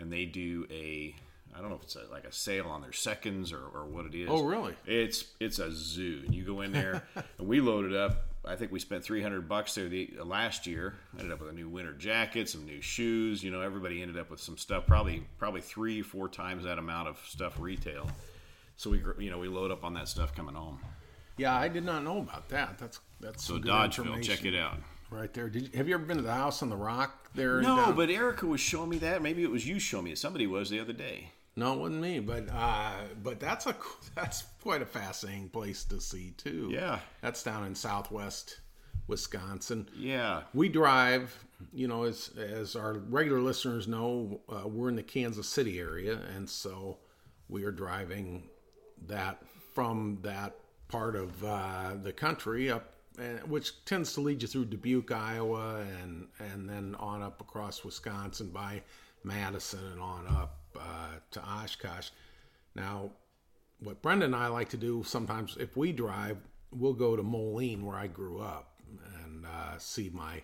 and 0.00 0.12
they 0.12 0.24
do 0.24 0.66
a 0.70 1.14
I 1.54 1.60
don't 1.60 1.68
know 1.68 1.76
if 1.76 1.82
it's 1.82 1.96
a, 1.96 2.02
like 2.12 2.24
a 2.24 2.32
sale 2.32 2.66
on 2.66 2.80
their 2.80 2.92
seconds 2.92 3.52
or, 3.52 3.62
or 3.74 3.84
what 3.84 4.06
it 4.06 4.14
is. 4.14 4.28
Oh, 4.30 4.44
really? 4.44 4.74
It's 4.86 5.24
it's 5.40 5.58
a 5.58 5.70
zoo, 5.72 6.22
and 6.24 6.34
you 6.34 6.44
go 6.44 6.60
in 6.60 6.72
there, 6.72 7.02
and 7.38 7.48
we 7.48 7.60
loaded 7.60 7.94
up. 7.94 8.26
I 8.44 8.56
think 8.56 8.72
we 8.72 8.78
spent 8.78 9.04
three 9.04 9.22
hundred 9.22 9.48
bucks 9.48 9.74
there 9.74 9.88
the, 9.88 10.10
uh, 10.18 10.24
last 10.24 10.66
year. 10.66 10.94
Ended 11.18 11.32
up 11.32 11.40
with 11.40 11.50
a 11.50 11.52
new 11.52 11.68
winter 11.68 11.92
jacket, 11.92 12.48
some 12.48 12.64
new 12.64 12.80
shoes. 12.80 13.44
You 13.44 13.50
know, 13.50 13.60
everybody 13.60 14.00
ended 14.00 14.18
up 14.18 14.30
with 14.30 14.40
some 14.40 14.56
stuff. 14.56 14.86
Probably 14.86 15.22
probably 15.38 15.60
three 15.60 16.00
four 16.02 16.28
times 16.28 16.64
that 16.64 16.78
amount 16.78 17.08
of 17.08 17.18
stuff 17.26 17.58
retail. 17.60 18.08
So 18.76 18.90
we 18.90 19.02
you 19.18 19.30
know 19.30 19.38
we 19.38 19.48
load 19.48 19.70
up 19.70 19.84
on 19.84 19.92
that 19.94 20.08
stuff 20.08 20.34
coming 20.34 20.54
home. 20.54 20.80
Yeah, 21.36 21.54
I 21.54 21.68
did 21.68 21.84
not 21.84 22.02
know 22.02 22.18
about 22.18 22.48
that. 22.48 22.78
That's 22.78 23.00
that's 23.20 23.44
So 23.44 23.58
Dodgeville, 23.58 24.22
check 24.22 24.44
it 24.44 24.54
out. 24.54 24.78
right 25.10 25.32
there. 25.34 25.48
Did 25.48 25.64
you, 25.64 25.78
have 25.78 25.88
you 25.88 25.94
ever 25.94 26.04
been 26.04 26.16
to 26.16 26.22
the 26.22 26.32
house 26.32 26.62
on 26.62 26.70
the 26.70 26.76
rock 26.76 27.30
there? 27.34 27.60
No, 27.60 27.92
but 27.94 28.10
Erica 28.10 28.46
was 28.46 28.60
showing 28.60 28.88
me 28.88 28.98
that. 28.98 29.20
Maybe 29.22 29.42
it 29.42 29.50
was 29.50 29.66
you 29.66 29.78
showing 29.78 30.04
me 30.04 30.12
it. 30.12 30.18
Somebody 30.18 30.46
was 30.46 30.70
the 30.70 30.80
other 30.80 30.92
day. 30.94 31.32
No, 31.60 31.74
it 31.74 31.78
wasn't 31.78 32.00
me. 32.00 32.20
But 32.20 32.48
uh, 32.50 32.92
but 33.22 33.38
that's 33.38 33.66
a 33.66 33.76
that's 34.14 34.44
quite 34.62 34.82
a 34.82 34.86
fascinating 34.86 35.50
place 35.50 35.84
to 35.84 36.00
see 36.00 36.32
too. 36.36 36.70
Yeah. 36.72 36.98
that's 37.20 37.42
down 37.42 37.64
in 37.66 37.74
Southwest 37.74 38.60
Wisconsin. 39.06 39.88
Yeah. 39.96 40.42
We 40.54 40.70
drive, 40.70 41.44
you 41.72 41.86
know, 41.86 42.04
as 42.04 42.30
as 42.36 42.74
our 42.74 42.94
regular 42.94 43.40
listeners 43.40 43.86
know, 43.86 44.40
uh, 44.48 44.66
we're 44.66 44.88
in 44.88 44.96
the 44.96 45.02
Kansas 45.02 45.48
City 45.48 45.78
area, 45.78 46.18
and 46.34 46.48
so 46.48 46.98
we 47.48 47.64
are 47.64 47.72
driving 47.72 48.48
that 49.06 49.42
from 49.74 50.18
that 50.22 50.56
part 50.88 51.14
of 51.14 51.44
uh, 51.44 51.94
the 52.02 52.12
country 52.12 52.70
up, 52.70 52.94
and, 53.18 53.42
which 53.50 53.84
tends 53.84 54.14
to 54.14 54.22
lead 54.22 54.40
you 54.40 54.48
through 54.48 54.64
Dubuque, 54.64 55.12
Iowa, 55.12 55.84
and 56.02 56.26
and 56.38 56.68
then 56.68 56.96
on 56.98 57.22
up 57.22 57.42
across 57.42 57.84
Wisconsin 57.84 58.48
by 58.48 58.82
Madison 59.22 59.84
and 59.92 60.00
on 60.00 60.26
up 60.26 60.59
uh, 60.78 61.18
to 61.30 61.40
Oshkosh. 61.40 62.10
Now, 62.74 63.10
what 63.80 64.02
Brenda 64.02 64.26
and 64.26 64.36
I 64.36 64.48
like 64.48 64.68
to 64.70 64.76
do 64.76 65.02
sometimes, 65.04 65.56
if 65.58 65.76
we 65.76 65.92
drive, 65.92 66.38
we'll 66.72 66.92
go 66.92 67.16
to 67.16 67.22
Moline, 67.22 67.84
where 67.84 67.96
I 67.96 68.06
grew 68.06 68.40
up, 68.40 68.80
and 69.24 69.46
uh, 69.46 69.78
see 69.78 70.10
my 70.12 70.42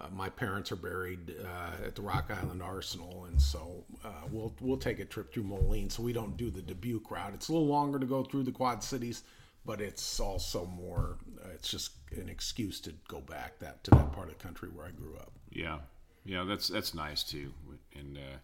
uh, 0.00 0.06
my 0.12 0.30
parents 0.30 0.72
are 0.72 0.76
buried 0.76 1.34
uh, 1.44 1.84
at 1.84 1.94
the 1.94 2.02
Rock 2.02 2.30
Island 2.30 2.62
Arsenal, 2.62 3.26
and 3.26 3.40
so 3.40 3.84
uh, 4.04 4.26
we'll 4.30 4.54
we'll 4.60 4.78
take 4.78 4.98
a 4.98 5.04
trip 5.04 5.32
through 5.32 5.44
Moline. 5.44 5.90
So 5.90 6.02
we 6.02 6.12
don't 6.12 6.36
do 6.36 6.50
the 6.50 6.62
Dubuque 6.62 7.10
route. 7.10 7.34
It's 7.34 7.48
a 7.48 7.52
little 7.52 7.68
longer 7.68 7.98
to 7.98 8.06
go 8.06 8.22
through 8.22 8.44
the 8.44 8.52
Quad 8.52 8.82
Cities, 8.82 9.24
but 9.66 9.80
it's 9.80 10.18
also 10.18 10.64
more. 10.66 11.18
Uh, 11.44 11.50
it's 11.54 11.70
just 11.70 11.92
an 12.16 12.28
excuse 12.28 12.80
to 12.80 12.94
go 13.08 13.20
back 13.20 13.58
that 13.58 13.84
to 13.84 13.90
that 13.92 14.12
part 14.12 14.28
of 14.28 14.38
the 14.38 14.42
country 14.42 14.68
where 14.70 14.86
I 14.86 14.90
grew 14.90 15.16
up. 15.16 15.32
Yeah, 15.50 15.78
yeah, 16.24 16.44
that's 16.44 16.68
that's 16.68 16.94
nice 16.94 17.22
too. 17.22 17.52
And 17.94 18.16
uh, 18.16 18.38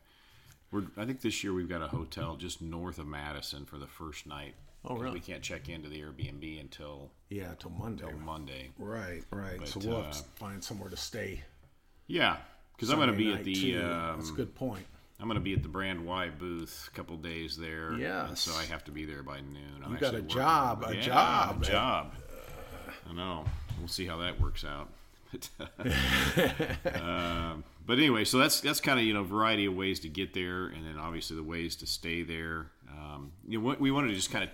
we're 0.70 0.84
I 0.96 1.04
think 1.04 1.20
this 1.20 1.42
year 1.44 1.52
we've 1.54 1.68
got 1.68 1.82
a 1.82 1.88
hotel 1.88 2.36
just 2.36 2.60
north 2.60 2.98
of 2.98 3.06
Madison 3.06 3.64
for 3.64 3.78
the 3.78 3.86
first 3.86 4.26
night. 4.26 4.54
Oh, 4.84 4.96
really? 4.96 5.14
We 5.14 5.20
can't 5.20 5.42
check 5.42 5.68
into 5.68 5.88
the 5.88 6.00
Airbnb 6.00 6.60
until 6.60 7.10
Yeah, 7.28 7.50
until 7.50 7.70
Monday. 7.70 8.04
till 8.08 8.18
Monday. 8.18 8.70
Right, 8.78 9.22
right. 9.30 9.66
so 9.66 9.80
we'll 9.80 10.02
have 10.02 10.12
to 10.12 10.18
uh, 10.20 10.22
find 10.36 10.62
somewhere 10.62 10.90
to 10.90 10.96
stay. 10.96 11.42
Yeah, 12.06 12.36
because 12.76 12.90
I'm 12.90 12.96
going 12.98 13.10
to 13.10 13.16
be 13.16 13.32
at 13.32 13.42
the 13.42 13.78
um, 13.78 14.18
That's 14.18 14.30
a 14.30 14.34
good 14.34 14.54
point. 14.54 14.86
I'm 15.18 15.26
going 15.26 15.36
to 15.36 15.42
be 15.44 15.54
at 15.54 15.62
the 15.62 15.68
Brand 15.68 16.04
Y 16.04 16.28
booth 16.28 16.88
a 16.92 16.94
couple 16.94 17.16
days 17.16 17.56
there. 17.56 17.94
Yeah. 17.94 18.32
So 18.34 18.54
I 18.54 18.64
have 18.64 18.84
to 18.84 18.90
be 18.92 19.04
there 19.06 19.22
by 19.22 19.40
noon. 19.40 19.82
I'm 19.84 19.92
You 19.94 19.98
got 19.98 20.14
a 20.14 20.22
job, 20.22 20.84
a 20.86 20.94
Yeah, 20.94 21.00
job. 21.00 21.62
a 21.62 21.66
job. 21.66 22.12
I 23.08 23.12
know. 23.14 23.44
We'll 23.78 23.88
see 23.88 24.06
how 24.06 24.18
that 24.18 24.40
works 24.40 24.64
out. 24.64 24.88
um, 27.00 27.64
but 27.86 27.98
anyway, 27.98 28.24
so 28.24 28.38
that's 28.38 28.60
that's 28.60 28.80
kind 28.80 28.98
of 28.98 29.04
you 29.04 29.14
know 29.14 29.22
variety 29.24 29.66
of 29.66 29.74
ways 29.74 30.00
to 30.00 30.08
get 30.08 30.34
there, 30.34 30.66
and 30.66 30.84
then 30.86 30.98
obviously 30.98 31.36
the 31.36 31.42
ways 31.42 31.76
to 31.76 31.86
stay 31.86 32.22
there. 32.22 32.66
Um, 32.90 33.32
you 33.46 33.58
know, 33.58 33.64
what 33.64 33.80
we 33.80 33.90
wanted 33.90 34.08
to 34.08 34.14
just 34.14 34.30
kind 34.30 34.44
of 34.44 34.50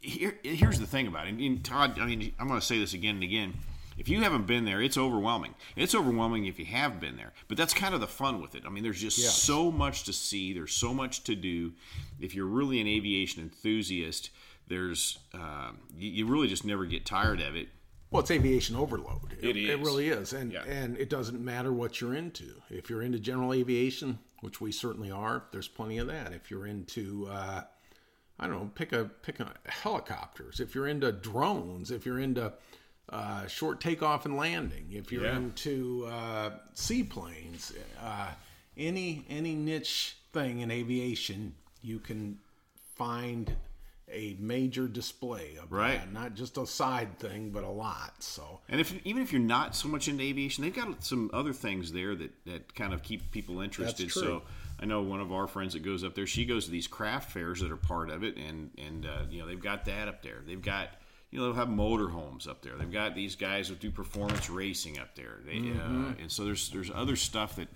here, 0.00 0.36
here's 0.42 0.80
the 0.80 0.86
thing 0.86 1.06
about 1.06 1.26
it. 1.28 1.34
And 1.34 1.64
Todd, 1.64 1.98
I 2.00 2.06
mean, 2.06 2.32
I'm 2.40 2.48
going 2.48 2.58
to 2.60 2.66
say 2.66 2.78
this 2.78 2.92
again 2.94 3.16
and 3.16 3.24
again. 3.24 3.54
If 3.98 4.08
you 4.08 4.20
haven't 4.22 4.46
been 4.46 4.64
there, 4.64 4.80
it's 4.80 4.96
overwhelming. 4.96 5.54
It's 5.76 5.94
overwhelming 5.94 6.46
if 6.46 6.58
you 6.58 6.64
have 6.64 6.98
been 6.98 7.16
there, 7.16 7.32
but 7.46 7.58
that's 7.58 7.74
kind 7.74 7.94
of 7.94 8.00
the 8.00 8.06
fun 8.06 8.40
with 8.40 8.54
it. 8.54 8.62
I 8.66 8.70
mean, 8.70 8.82
there's 8.82 9.00
just 9.00 9.18
Yes. 9.18 9.34
so 9.36 9.70
much 9.70 10.04
to 10.04 10.12
see. 10.14 10.52
There's 10.54 10.72
so 10.72 10.94
much 10.94 11.24
to 11.24 11.34
do. 11.34 11.72
If 12.18 12.34
you're 12.34 12.46
really 12.46 12.80
an 12.80 12.86
aviation 12.86 13.42
enthusiast, 13.42 14.30
there's 14.66 15.18
um, 15.34 15.78
you, 15.96 16.10
you 16.10 16.26
really 16.26 16.48
just 16.48 16.64
never 16.64 16.86
get 16.86 17.04
tired 17.04 17.40
of 17.42 17.54
it. 17.54 17.68
Well, 18.12 18.20
it's 18.20 18.30
aviation 18.30 18.76
overload. 18.76 19.32
It 19.40 19.56
It 19.56 19.70
is. 19.70 19.80
really 19.80 20.08
is, 20.10 20.34
and 20.34 20.52
Yeah. 20.52 20.64
and 20.64 20.98
it 20.98 21.08
doesn't 21.08 21.42
matter 21.42 21.72
what 21.72 21.98
you're 22.00 22.14
into. 22.14 22.60
If 22.68 22.90
you're 22.90 23.00
into 23.00 23.18
general 23.18 23.54
aviation, 23.54 24.18
which 24.40 24.60
we 24.60 24.70
certainly 24.70 25.10
are, 25.10 25.44
there's 25.50 25.66
plenty 25.66 25.96
of 25.96 26.08
that. 26.08 26.32
If 26.34 26.50
you're 26.50 26.66
into, 26.66 27.26
uh, 27.28 27.64
I 28.38 28.46
don't 28.46 28.56
know, 28.58 28.70
pick 28.74 28.92
a 28.92 29.06
pick 29.06 29.40
a 29.40 29.54
helicopters. 29.64 30.60
If 30.60 30.74
you're 30.74 30.88
into 30.88 31.10
drones, 31.10 31.90
if 31.90 32.04
you're 32.04 32.20
into 32.20 32.52
uh, 33.08 33.46
short 33.46 33.80
takeoff 33.80 34.26
and 34.26 34.36
landing, 34.36 34.92
if 34.92 35.10
you're 35.10 35.24
Yeah. 35.24 35.36
into 35.36 36.04
uh, 36.06 36.58
seaplanes, 36.74 37.72
uh, 37.98 38.32
any 38.76 39.24
any 39.30 39.54
niche 39.54 40.16
thing 40.34 40.60
in 40.60 40.70
aviation, 40.70 41.54
you 41.80 41.98
can 41.98 42.38
find 42.94 43.56
a 44.10 44.36
major 44.38 44.88
display 44.88 45.56
of 45.62 45.72
Right. 45.72 45.98
that. 45.98 46.12
Not 46.12 46.34
just 46.34 46.56
a 46.58 46.66
side 46.66 47.18
thing, 47.18 47.50
but 47.50 47.64
a 47.64 47.68
lot. 47.70 48.22
So 48.22 48.60
And 48.68 48.80
if 48.80 48.94
even 49.06 49.22
if 49.22 49.32
you're 49.32 49.40
not 49.40 49.74
so 49.74 49.88
much 49.88 50.08
into 50.08 50.22
aviation, 50.22 50.62
they've 50.64 50.74
got 50.74 51.04
some 51.04 51.30
other 51.32 51.52
things 51.52 51.92
there 51.92 52.14
that, 52.16 52.30
that 52.46 52.74
kind 52.74 52.92
of 52.92 53.02
keep 53.02 53.30
people 53.30 53.60
interested. 53.60 54.10
So 54.10 54.42
I 54.80 54.84
know 54.84 55.02
one 55.02 55.20
of 55.20 55.32
our 55.32 55.46
friends 55.46 55.72
that 55.74 55.82
goes 55.82 56.02
up 56.04 56.14
there. 56.14 56.26
She 56.26 56.44
goes 56.44 56.64
to 56.66 56.70
these 56.70 56.86
craft 56.88 57.30
fairs 57.30 57.60
that 57.60 57.70
are 57.70 57.76
part 57.76 58.10
of 58.10 58.22
it, 58.24 58.36
and 58.36 58.70
and 58.76 59.06
uh, 59.06 59.22
you 59.30 59.40
know 59.40 59.46
they've 59.46 59.62
got 59.62 59.84
that 59.86 60.08
up 60.08 60.22
there. 60.22 60.42
They've 60.46 60.60
got 60.60 60.88
you 61.30 61.38
know 61.38 61.46
they'll 61.46 61.54
have 61.54 61.68
motorhomes 61.68 62.48
up 62.48 62.62
there. 62.62 62.76
They've 62.76 62.92
got 62.92 63.14
these 63.14 63.36
guys 63.36 63.68
that 63.68 63.78
do 63.80 63.90
performance 63.90 64.50
racing 64.50 64.98
up 64.98 65.14
there. 65.14 65.38
They, 65.46 65.58
uh, 65.58 66.14
and 66.20 66.30
so 66.30 66.44
there's 66.44 66.68
there's 66.70 66.90
other 66.90 67.16
stuff 67.16 67.56
that 67.56 67.68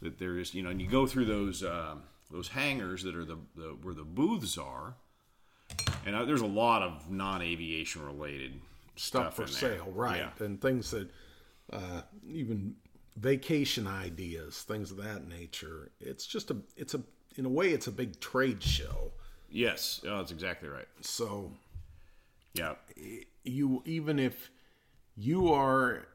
that 0.00 0.18
there 0.18 0.38
is 0.38 0.54
you 0.54 0.62
know, 0.62 0.70
and 0.70 0.80
you 0.80 0.88
go 0.88 1.06
through 1.06 1.26
those 1.26 1.62
um 1.62 2.02
those 2.30 2.48
hangars 2.48 3.02
that 3.04 3.14
are 3.14 3.24
the, 3.24 3.38
the 3.54 3.76
where 3.82 3.94
the 3.94 4.04
booths 4.04 4.56
are, 4.58 4.94
and 6.08 6.16
uh, 6.16 6.24
there's 6.24 6.40
a 6.40 6.46
lot 6.46 6.82
of 6.82 7.10
non-aviation 7.10 8.02
related 8.04 8.54
stuff 8.96 9.36
for 9.36 9.42
in 9.42 9.48
there. 9.48 9.76
sale, 9.76 9.92
right? 9.94 10.26
Yeah. 10.38 10.44
And 10.44 10.60
things 10.60 10.90
that 10.90 11.10
uh, 11.70 12.00
even 12.26 12.74
vacation 13.16 13.86
ideas, 13.86 14.62
things 14.62 14.90
of 14.90 14.96
that 14.96 15.28
nature. 15.28 15.90
It's 16.00 16.26
just 16.26 16.50
a, 16.50 16.56
it's 16.76 16.94
a, 16.94 17.02
in 17.36 17.44
a 17.44 17.48
way, 17.48 17.70
it's 17.72 17.88
a 17.88 17.92
big 17.92 18.18
trade 18.20 18.62
show. 18.62 19.12
Yes, 19.50 20.00
oh, 20.06 20.16
that's 20.16 20.32
exactly 20.32 20.68
right. 20.68 20.88
So 21.02 21.52
Yeah, 22.54 22.74
you, 23.44 23.82
even 23.84 24.18
if 24.18 24.50
you 25.14 25.52
are 25.52 26.06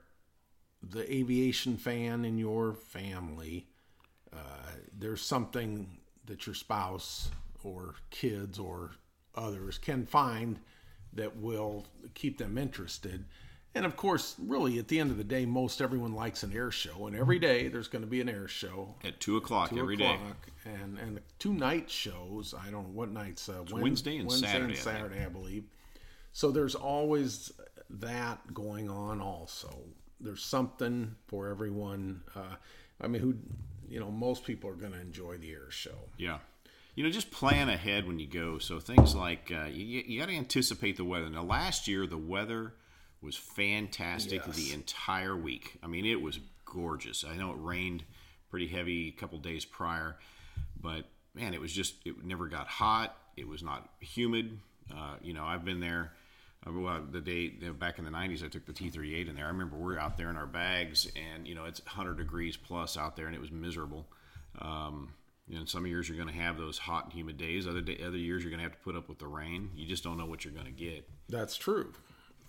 the 0.81 1.12
aviation 1.13 1.77
fan 1.77 2.25
in 2.25 2.38
your 2.39 2.73
family, 2.73 3.67
uh, 4.33 4.71
there's 4.97 5.21
something 5.21 6.00
that 6.25 6.47
your 6.47 6.55
spouse 6.55 7.29
or 7.63 7.95
kids 8.09 8.57
or 8.57 8.91
others 9.35 9.77
can 9.77 10.05
find 10.05 10.59
that 11.13 11.37
will 11.37 11.85
keep 12.13 12.37
them 12.37 12.57
interested. 12.57 13.25
And 13.75 13.85
of 13.85 13.95
course, 13.95 14.35
really, 14.39 14.77
at 14.77 14.87
the 14.87 14.99
end 14.99 15.09
of 15.09 15.17
the 15.17 15.23
day, 15.23 15.45
most 15.45 15.81
everyone 15.81 16.13
likes 16.13 16.43
an 16.43 16.53
air 16.53 16.69
show, 16.69 17.07
and 17.07 17.15
every 17.15 17.39
day 17.39 17.69
there's 17.69 17.87
going 17.87 18.03
to 18.03 18.07
be 18.09 18.21
an 18.21 18.29
air 18.29 18.47
show. 18.47 18.95
at 19.03 19.19
two 19.19 19.35
o'clock 19.37 19.71
two 19.71 19.79
every 19.79 19.95
day. 19.97 20.13
o'clock, 20.13 20.47
and 20.65 20.99
and 20.99 21.17
the 21.17 21.21
two 21.39 21.53
night 21.53 21.89
shows. 21.89 22.53
I 22.53 22.69
don't 22.69 22.83
know 22.83 22.93
what 22.93 23.09
nights. 23.09 23.49
Uh, 23.49 23.63
Wed- 23.71 23.81
Wednesday 23.81 24.17
and 24.17 24.27
Wednesday 24.27 24.47
Saturday, 24.47 24.65
I 24.65 24.67
and. 24.67 24.77
Saturday, 24.77 25.25
I 25.25 25.29
believe. 25.29 25.63
So 26.33 26.51
there's 26.51 26.75
always 26.75 27.51
that 27.89 28.53
going 28.53 28.89
on. 28.89 29.21
Also, 29.21 29.75
there's 30.19 30.43
something 30.43 31.15
for 31.27 31.47
everyone. 31.47 32.21
Uh, 32.35 32.55
I 33.01 33.07
mean, 33.07 33.21
who 33.21 33.35
you 33.89 33.99
know, 33.99 34.11
most 34.11 34.43
people 34.43 34.69
are 34.69 34.75
going 34.75 34.93
to 34.93 34.99
enjoy 34.99 35.37
the 35.37 35.51
air 35.51 35.69
show. 35.69 36.09
Yeah, 36.17 36.37
you 36.95 37.03
know, 37.03 37.09
just 37.09 37.31
plan 37.31 37.69
ahead 37.69 38.07
when 38.07 38.19
you 38.19 38.27
go. 38.27 38.57
So 38.59 38.79
things 38.79 39.15
like 39.15 39.51
uh, 39.51 39.65
you, 39.65 40.03
you 40.05 40.19
got 40.19 40.27
to 40.27 40.35
anticipate 40.35 40.97
the 40.97 41.05
weather. 41.05 41.29
Now, 41.29 41.43
last 41.43 41.88
year 41.88 42.05
the 42.07 42.17
weather 42.17 42.73
was 43.21 43.35
fantastic 43.35 44.41
Yes. 44.45 44.55
the 44.55 44.73
entire 44.73 45.35
week. 45.35 45.77
I 45.81 45.88
mean, 45.88 46.05
it 46.05 46.21
was 46.21 46.39
gorgeous. 46.65 47.23
I 47.23 47.35
know 47.35 47.51
it 47.51 47.57
rained 47.59 48.03
pretty 48.50 48.67
heavy 48.67 49.07
a 49.07 49.12
couple 49.19 49.39
days 49.39 49.65
prior, 49.65 50.17
but 50.79 51.05
man, 51.33 51.53
it 51.53 51.62
was 51.62 51.71
just 51.73 51.95
it 52.05 52.23
never 52.23 52.47
got 52.47 52.67
hot. 52.67 53.15
It 53.38 53.47
was 53.47 53.63
not 53.63 53.89
humid. 54.00 54.59
Uh, 54.95 55.15
you 55.21 55.33
know, 55.33 55.45
I've 55.45 55.63
been 55.65 55.79
there. 55.79 56.12
Uh, 56.67 56.71
well, 56.73 57.01
the 57.09 57.21
day 57.21 57.53
you 57.59 57.67
know, 57.67 57.73
back 57.73 57.97
in 57.97 58.05
the 58.05 58.12
'90s, 58.12 58.43
I 58.43 58.47
took 58.50 58.65
the 58.65 58.73
T38 58.73 59.29
in 59.29 59.35
there. 59.35 59.45
I 59.45 59.50
remember 59.50 59.75
we're 59.77 59.97
out 59.97 60.17
there 60.17 60.29
in 60.29 60.35
our 60.38 60.45
bags, 60.45 61.09
and 61.15 61.47
you 61.47 61.55
know 61.55 61.65
it's 61.65 61.81
100 61.85 62.17
degrees 62.17 62.55
plus 62.57 62.97
out 62.97 63.15
there, 63.15 63.25
and 63.25 63.35
it 63.35 63.41
was 63.41 63.51
miserable. 63.51 64.05
Um, 64.59 65.09
you 65.53 65.60
know, 65.60 65.65
some 65.65 65.86
years 65.86 66.10
you're 66.10 66.17
going 66.17 66.33
to 66.33 66.41
have 66.41 66.57
those 66.57 66.79
hot 66.79 67.03
and 67.05 67.13
humid 67.13 67.38
days. 67.38 67.67
Other 67.67 67.81
day, 67.81 68.00
other 68.03 68.17
years 68.17 68.41
you're 68.41 68.50
going 68.50 68.57
to 68.57 68.63
have 68.63 68.72
to 68.72 68.83
put 68.83 68.95
up 68.95 69.07
with 69.07 69.19
the 69.19 69.27
rain. 69.27 69.69
You 69.75 69.86
just 69.86 70.03
don't 70.03 70.17
know 70.17 70.25
what 70.25 70.43
you're 70.43 70.53
going 70.53 70.65
to 70.65 70.72
get. 70.72 71.07
That's 71.29 71.55
true. 71.55 71.93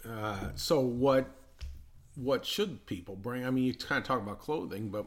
Uh, 0.08 0.48
so 0.54 0.80
what 0.80 1.26
what 2.14 2.46
should 2.46 2.86
people 2.86 3.14
bring? 3.14 3.44
I 3.44 3.50
mean, 3.50 3.64
you 3.64 3.74
kind 3.74 4.00
of 4.00 4.06
talk 4.06 4.20
about 4.20 4.38
clothing, 4.38 4.88
but 4.88 5.04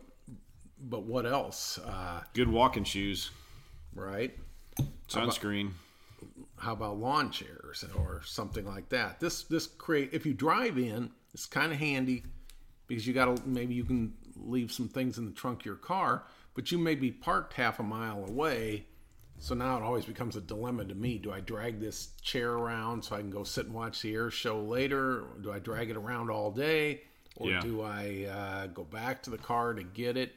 but 0.80 1.04
what 1.04 1.26
else? 1.26 1.80
Uh, 1.80 2.22
Good 2.34 2.50
walking 2.50 2.84
shoes, 2.84 3.32
right? 3.96 4.38
sunscreen. 5.10 5.72
how 6.60 6.74
about 6.74 6.98
lawn 6.98 7.32
chairs 7.32 7.84
or 7.96 8.22
something 8.24 8.66
like 8.66 8.90
that 8.90 9.20
this 9.20 9.44
this 9.46 9.66
create 9.66 10.10
if 10.12 10.24
you 10.24 10.36
drive 10.36 10.78
in 10.78 11.10
it's 11.34 11.48
kind 11.48 11.72
of 11.72 11.80
handy 11.80 12.24
because 12.86 13.08
you 13.08 13.14
got 13.14 13.36
to 13.36 13.48
maybe 13.48 13.74
you 13.74 13.84
can 13.84 14.14
leave 14.36 14.72
some 14.72 14.88
things 14.88 15.18
in 15.18 15.26
the 15.26 15.32
trunk 15.32 15.62
of 15.62 15.66
your 15.66 15.76
car 15.76 16.24
but 16.58 16.72
you 16.72 16.78
may 16.78 16.96
be 16.96 17.12
parked 17.12 17.54
half 17.54 17.80
a 17.80 17.84
mile 17.84 18.26
away 18.28 18.88
so 19.40 19.54
now 19.54 19.78
it 19.78 19.84
always 19.84 20.06
becomes 20.06 20.36
a 20.36 20.42
dilemma 20.42 20.84
to 20.86 20.96
me. 20.96 21.20
Do 21.20 21.32
i 21.32 21.40
drag 21.40 21.80
this 21.80 22.10
chair 22.24 22.54
around 22.54 23.04
so 23.04 23.16
i 23.16 23.20
can 23.20 23.30
go 23.30 23.44
sit 23.44 23.68
and 23.68 23.76
watch 23.76 24.02
the 24.02 24.14
air 24.16 24.32
show 24.32 24.60
later? 24.60 25.26
Do 25.42 25.52
i 25.54 25.60
drag 25.60 25.92
it 25.92 25.96
around 25.96 26.32
all 26.32 26.50
day? 26.52 27.02
Or 27.36 27.48
Yeah. 27.52 27.62
do 27.62 27.82
i 27.84 28.26
uh, 28.26 28.68
go 28.68 28.84
back 28.84 29.22
to 29.24 29.30
the 29.30 29.38
car 29.38 29.74
to 29.76 29.84
get 29.84 30.18
it? 30.18 30.34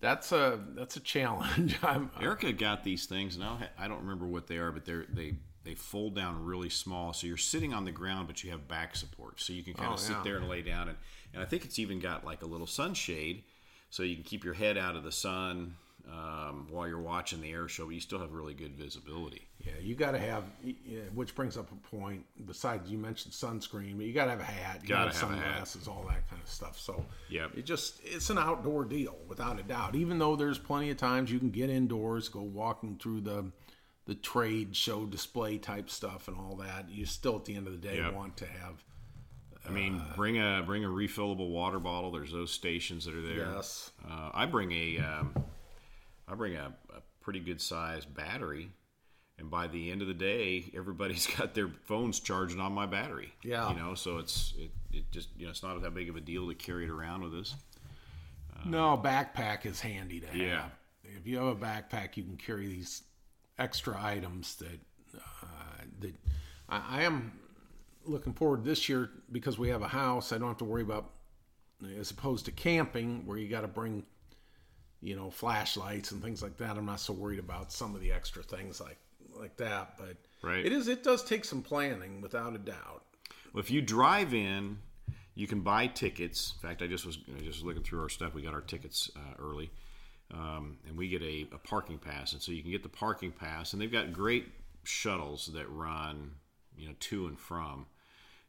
That's 0.00 0.32
a 0.32 0.60
that's 0.74 0.96
a 0.96 1.00
challenge. 1.00 1.78
I'm, 1.82 2.10
Erica 2.20 2.52
got 2.52 2.84
these 2.84 3.06
things, 3.06 3.36
and 3.36 3.44
I 3.44 3.48
don't, 3.48 3.62
I 3.78 3.88
don't 3.88 4.00
remember 4.00 4.26
what 4.26 4.46
they 4.46 4.58
are, 4.58 4.70
but 4.72 4.84
they're 4.84 5.06
they 5.08 5.36
they 5.64 5.74
fold 5.74 6.14
down 6.14 6.44
really 6.44 6.70
small, 6.70 7.12
so 7.14 7.26
you're 7.26 7.36
sitting 7.36 7.74
on 7.74 7.84
the 7.84 7.92
ground, 7.92 8.26
but 8.26 8.42
you 8.42 8.50
have 8.50 8.66
back 8.68 8.96
support, 8.96 9.40
so 9.40 9.52
you 9.52 9.62
can 9.62 9.74
kind 9.74 9.90
Oh, 9.90 9.94
of 9.94 10.00
sit 10.00 10.12
yeah. 10.16 10.22
there 10.24 10.36
and 10.36 10.48
lay 10.48 10.62
down, 10.62 10.88
and 10.88 10.98
and 11.34 11.42
I 11.42 11.46
think 11.46 11.64
it's 11.64 11.78
even 11.78 12.00
got 12.00 12.24
like 12.24 12.42
a 12.42 12.46
little 12.46 12.66
sunshade, 12.66 13.44
so 13.90 14.02
you 14.02 14.14
can 14.14 14.24
keep 14.24 14.44
your 14.44 14.54
head 14.54 14.78
out 14.78 14.96
of 14.96 15.04
the 15.04 15.12
sun 15.12 15.76
um, 16.10 16.66
while 16.70 16.88
you're 16.88 16.98
watching 17.00 17.40
the 17.40 17.50
air 17.52 17.68
show, 17.68 17.84
but 17.86 17.94
you 17.94 18.00
still 18.00 18.18
have 18.18 18.32
really 18.32 18.54
good 18.54 18.74
visibility. 18.74 19.46
Yeah, 19.64 19.72
you 19.80 19.94
got 19.94 20.12
to 20.12 20.18
have, 20.18 20.44
which 21.14 21.34
brings 21.34 21.56
up 21.56 21.70
a 21.70 21.94
point. 21.94 22.24
Besides, 22.46 22.90
you 22.90 22.98
mentioned 22.98 23.34
sunscreen, 23.34 23.96
but 23.96 24.06
you 24.06 24.12
got 24.12 24.24
to 24.24 24.30
have 24.30 24.40
a 24.40 24.44
hat, 24.44 24.80
you 24.82 24.88
Gotta 24.88 25.10
gotta 25.10 25.18
have 25.18 25.28
sunglasses, 25.42 25.86
all 25.86 26.04
that 26.08 26.28
kind 26.30 26.42
of 26.42 26.48
stuff. 26.48 26.78
So, 26.78 27.04
yeah, 27.28 27.48
it 27.54 27.66
just 27.66 28.00
it's 28.04 28.30
an 28.30 28.38
outdoor 28.38 28.84
deal 28.84 29.16
without 29.28 29.60
a 29.60 29.62
doubt. 29.62 29.94
Even 29.94 30.18
though 30.18 30.34
there's 30.34 30.58
plenty 30.58 30.90
of 30.90 30.96
times 30.96 31.30
you 31.30 31.38
can 31.38 31.50
get 31.50 31.68
indoors, 31.68 32.28
go 32.28 32.40
walking 32.40 32.96
through 33.00 33.20
the 33.20 33.52
the 34.06 34.14
trade 34.14 34.74
show 34.74 35.04
display 35.04 35.58
type 35.58 35.90
stuff 35.90 36.26
and 36.26 36.36
all 36.36 36.56
that. 36.56 36.88
You 36.90 37.04
still 37.06 37.36
at 37.36 37.44
the 37.44 37.54
end 37.54 37.66
of 37.68 37.72
the 37.74 37.88
day 37.88 37.98
Yep. 37.98 38.14
want 38.14 38.36
to 38.38 38.46
have 38.46 38.82
I 39.70 39.74
mean, 39.74 40.02
bring 40.16 40.38
a 40.38 40.62
bring 40.64 40.84
a 40.84 40.88
refillable 40.88 41.50
water 41.50 41.78
bottle. 41.78 42.10
There's 42.10 42.32
those 42.32 42.50
stations 42.50 43.04
that 43.04 43.14
are 43.14 43.22
there. 43.22 43.54
Yes. 43.54 43.90
Uh, 44.04 44.30
I 44.34 44.46
bring 44.46 44.72
a 44.72 44.98
um, 44.98 45.44
I 46.28 46.34
bring 46.34 46.56
a, 46.56 46.72
a 46.94 47.00
pretty 47.20 47.40
good 47.40 47.60
sized 47.60 48.12
battery, 48.14 48.70
and 49.38 49.50
by 49.50 49.68
the 49.68 49.90
end 49.90 50.02
of 50.02 50.08
the 50.08 50.14
day, 50.14 50.70
everybody's 50.74 51.26
got 51.38 51.54
their 51.54 51.70
phones 51.84 52.20
charging 52.20 52.60
on 52.60 52.72
my 52.72 52.86
battery. 52.86 53.32
Yeah. 53.44 53.70
You 53.70 53.76
know, 53.76 53.94
so 53.94 54.18
it's 54.18 54.54
it, 54.58 54.70
it 54.92 55.10
just 55.10 55.28
you 55.36 55.44
know 55.44 55.50
it's 55.50 55.62
not 55.62 55.80
that 55.80 55.94
big 55.94 56.08
of 56.08 56.16
a 56.16 56.20
deal 56.20 56.48
to 56.48 56.54
carry 56.54 56.84
it 56.84 56.90
around 56.90 57.22
with 57.22 57.34
us. 57.34 57.54
no 58.64 59.00
backpack 59.02 59.66
is 59.66 59.80
handy 59.80 60.20
to 60.20 60.26
have. 60.26 60.36
Yeah. 60.36 60.64
If 61.04 61.26
you 61.26 61.38
have 61.38 61.46
a 61.46 61.54
backpack, 61.56 62.16
you 62.16 62.24
can 62.24 62.36
carry 62.36 62.66
these 62.66 63.02
extra 63.58 63.96
items 64.02 64.56
that 64.56 64.80
uh, 65.16 65.46
that 66.00 66.14
I, 66.68 66.98
I 66.98 67.02
am 67.02 67.32
looking 68.04 68.32
forward 68.32 68.64
this 68.64 68.88
year 68.88 69.10
because 69.30 69.58
we 69.58 69.68
have 69.68 69.82
a 69.82 69.88
house. 69.88 70.32
I 70.32 70.38
don't 70.38 70.48
have 70.48 70.58
to 70.58 70.64
worry 70.64 70.82
about 70.82 71.10
as 71.98 72.10
opposed 72.10 72.44
to 72.46 72.52
camping 72.52 73.24
where 73.26 73.38
you 73.38 73.48
got 73.48 73.62
to 73.62 73.68
bring 73.68 74.04
you 75.02 75.16
know 75.16 75.30
flashlights 75.30 76.12
and 76.12 76.22
things 76.22 76.42
like 76.42 76.56
that. 76.58 76.76
I'm 76.76 76.86
not 76.86 77.00
so 77.00 77.12
worried 77.12 77.38
about 77.38 77.72
some 77.72 77.94
of 77.94 78.00
the 78.00 78.12
extra 78.12 78.42
things 78.42 78.80
like 78.80 78.98
like 79.34 79.56
that, 79.58 79.96
but 79.98 80.16
Right. 80.42 80.64
it 80.64 80.72
is 80.72 80.88
it 80.88 81.02
does 81.02 81.22
take 81.24 81.44
some 81.44 81.62
planning 81.62 82.20
without 82.20 82.54
a 82.54 82.58
doubt. 82.58 83.04
Well, 83.52 83.60
if 83.60 83.70
you 83.70 83.80
drive 83.82 84.32
in, 84.34 84.78
you 85.34 85.46
can 85.46 85.60
buy 85.60 85.86
tickets. 85.86 86.54
In 86.62 86.68
fact, 86.68 86.82
I 86.82 86.86
just 86.86 87.06
was 87.06 87.18
I 87.36 87.42
just 87.42 87.62
looking 87.62 87.82
through 87.82 88.02
our 88.02 88.08
stuff. 88.08 88.34
We 88.34 88.42
got 88.42 88.54
our 88.54 88.60
tickets 88.60 89.10
uh, 89.16 89.42
early, 89.42 89.70
um, 90.32 90.78
and 90.86 90.96
we 90.96 91.08
get 91.08 91.22
a, 91.22 91.46
a 91.52 91.58
parking 91.58 91.98
pass, 91.98 92.32
and 92.32 92.42
so 92.42 92.52
you 92.52 92.62
can 92.62 92.70
get 92.70 92.82
the 92.82 92.88
parking 92.88 93.32
pass. 93.32 93.72
And 93.72 93.80
they've 93.80 93.90
got 93.90 94.12
great 94.12 94.46
shuttles 94.84 95.50
that 95.54 95.70
run, 95.70 96.32
you 96.80 96.88
know 96.88 96.94
to 96.98 97.26
and 97.26 97.38
from. 97.38 97.86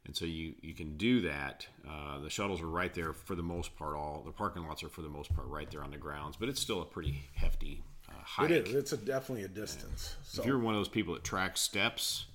And 0.04 0.16
so 0.16 0.24
you, 0.24 0.54
you 0.62 0.74
can 0.74 0.96
do 0.96 1.20
that. 1.20 1.64
Uh, 1.88 2.18
the 2.18 2.28
shuttles 2.28 2.60
are 2.60 2.66
right 2.66 2.92
there 2.92 3.12
for 3.12 3.36
the 3.36 3.42
most 3.42 3.76
part. 3.76 3.94
All 3.94 4.22
the 4.24 4.32
parking 4.32 4.66
lots 4.66 4.82
are 4.82 4.88
for 4.88 5.02
the 5.02 5.08
most 5.08 5.32
part 5.32 5.46
right 5.46 5.70
there 5.70 5.84
on 5.84 5.92
the 5.92 5.96
grounds, 5.96 6.36
but 6.36 6.48
it's 6.48 6.60
still 6.60 6.82
a 6.82 6.84
pretty 6.84 7.22
hefty 7.34 7.82
uh, 8.08 8.14
hike. 8.24 8.50
It 8.50 8.66
is. 8.66 8.74
It's 8.74 8.92
a, 8.92 8.96
definitely 8.96 9.44
a 9.44 9.48
distance. 9.48 10.16
So 10.24 10.42
If 10.42 10.48
you're 10.48 10.58
one 10.58 10.74
of 10.74 10.80
those 10.80 10.88
people 10.88 11.14
that 11.14 11.22
tracks 11.22 11.60
steps, 11.60 12.26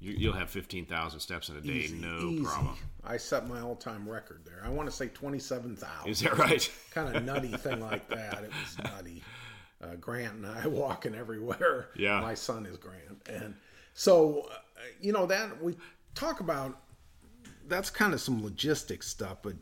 you, 0.00 0.14
you'll 0.14 0.32
have 0.32 0.50
fifteen 0.50 0.84
thousand 0.84 1.20
steps 1.20 1.48
in 1.48 1.56
a 1.56 1.60
day, 1.60 1.74
easy, 1.74 1.96
no 1.96 2.18
easy. 2.28 2.42
problem. 2.42 2.76
I 3.04 3.18
set 3.18 3.48
my 3.48 3.60
all-time 3.60 4.08
record 4.08 4.40
there. 4.44 4.60
I 4.64 4.68
want 4.68 4.90
to 4.90 4.94
say 4.94 5.06
twenty-seven 5.06 5.76
thousand. 5.76 6.10
Is 6.10 6.20
that 6.20 6.36
right? 6.38 6.68
kind 6.90 7.14
of 7.16 7.24
nutty 7.24 7.56
thing 7.56 7.80
like 7.80 8.08
that. 8.08 8.42
It 8.42 8.50
was 8.50 8.78
nutty. 8.84 9.22
Uh, 9.80 9.94
Grant 10.00 10.34
and 10.34 10.46
I 10.46 10.66
walking 10.68 11.14
everywhere. 11.14 11.90
Yeah. 11.96 12.20
My 12.20 12.34
son 12.34 12.66
is 12.66 12.76
Grant, 12.76 13.28
and 13.30 13.54
so 13.94 14.48
uh, 14.50 14.71
you 15.00 15.12
know 15.12 15.26
that 15.26 15.62
we 15.62 15.76
talk 16.14 16.40
about. 16.40 16.78
That's 17.68 17.90
kind 17.90 18.12
of 18.12 18.20
some 18.20 18.42
logistics 18.42 19.08
stuff, 19.08 19.38
but 19.42 19.54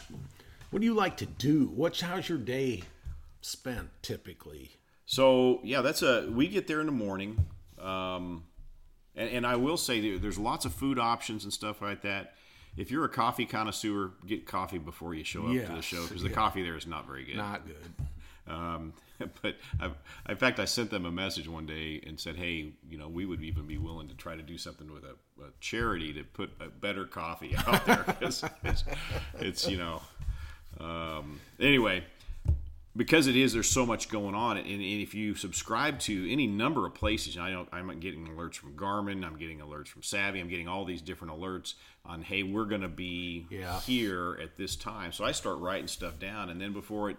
what 0.71 0.81
do 0.81 0.87
you 0.87 0.95
like 0.95 1.17
to 1.19 1.27
do? 1.27 1.71
What's 1.75 2.01
how's 2.01 2.29
your 2.29 2.39
day 2.39 2.83
spent 3.41 3.89
typically? 4.03 4.73
So 5.07 5.61
yeah, 5.65 5.81
that's 5.81 6.03
a 6.03 6.29
we 6.31 6.49
get 6.49 6.67
there 6.67 6.81
in 6.81 6.87
the 6.87 6.93
morning, 6.93 7.45
um, 7.79 8.45
and, 9.15 9.29
and 9.31 9.47
I 9.47 9.57
will 9.57 9.77
say 9.77 10.17
there's 10.17 10.39
lots 10.39 10.65
of 10.65 10.73
food 10.73 10.99
options 10.99 11.45
and 11.45 11.53
stuff 11.53 11.83
like 11.83 12.03
that. 12.03 12.35
If 12.77 12.91
you're 12.91 13.05
a 13.05 13.09
coffee 13.09 13.47
connoisseur, 13.47 14.13
get 14.27 14.47
coffee 14.47 14.79
before 14.79 15.15
you 15.15 15.25
show 15.25 15.47
up 15.47 15.53
to 15.53 15.73
the 15.75 15.83
show 15.83 16.03
because 16.05 16.23
the 16.23 16.29
yeah. 16.29 16.35
coffee 16.35 16.63
there 16.63 16.77
is 16.77 16.87
not 16.87 17.07
very 17.07 17.25
good. 17.25 17.37
Not 17.37 17.67
good. 17.67 18.07
Um, 18.51 18.93
but 19.43 19.57
I, 19.81 19.91
in 20.31 20.37
fact, 20.37 20.59
I 20.59 20.65
sent 20.65 20.91
them 20.91 21.05
a 21.07 21.11
message 21.13 21.47
one 21.49 21.67
day 21.67 22.03
and 22.07 22.19
said, 22.19 22.37
"Hey, 22.37 22.73
you 22.89 22.99
know, 22.99 23.09
we 23.09 23.27
would 23.27 23.43
even 23.43 23.67
be 23.67 23.79
willing 23.79 24.09
to 24.09 24.15
try 24.15 24.35
to 24.37 24.43
do 24.43 24.59
something 24.59 24.93
with 24.93 25.05
a, 25.05 25.15
a 25.43 25.49
charity 25.61 26.13
to 26.15 26.25
put 26.25 26.51
a 26.61 26.69
better 26.69 27.05
coffee 27.05 27.55
out 27.67 27.85
there 27.87 28.03
because 28.07 28.45
it's, 28.65 28.85
it's, 29.39 29.69
you 29.69 29.77
know." 29.79 30.03
Um, 30.79 31.41
anyway, 31.59 32.05
because 32.97 33.27
it 33.27 33.37
is, 33.37 33.53
there's 33.53 33.69
so 33.69 33.85
much 33.85 34.09
going 34.09 34.35
on, 34.35 34.57
and, 34.57 34.67
and 34.67 34.83
if 34.83 35.15
you 35.15 35.35
subscribe 35.35 35.99
to 36.01 36.33
any 36.33 36.47
number 36.47 36.87
of 36.87 36.95
places, 36.95 37.37
I 37.37 37.51
know 37.51 37.67
I'm 37.73 38.01
getting 38.01 38.27
alerts 38.27 38.55
from 38.55 38.73
Garmin, 38.75 39.25
I'm 39.25 39.37
getting 39.37 39.59
alerts 39.59 39.89
from 39.89 40.03
Savvy, 40.03 40.41
I'm 40.41 40.49
getting 40.49 40.69
all 40.69 40.85
these 40.85 41.03
different 41.03 41.35
alerts 41.35 41.75
on, 42.07 42.23
hey, 42.23 42.43
we're 42.45 42.65
going 42.65 42.81
to 42.81 42.89
be 42.89 43.47
Yeah. 43.51 43.79
here 43.81 44.39
at 44.43 44.57
this 44.57 44.75
time. 44.75 45.13
So 45.13 45.25
I 45.25 45.33
start 45.33 45.59
writing 45.59 45.89
stuff 45.89 46.19
down, 46.19 46.51
and 46.51 46.61
then 46.61 46.73
before 46.73 47.11
it, 47.11 47.17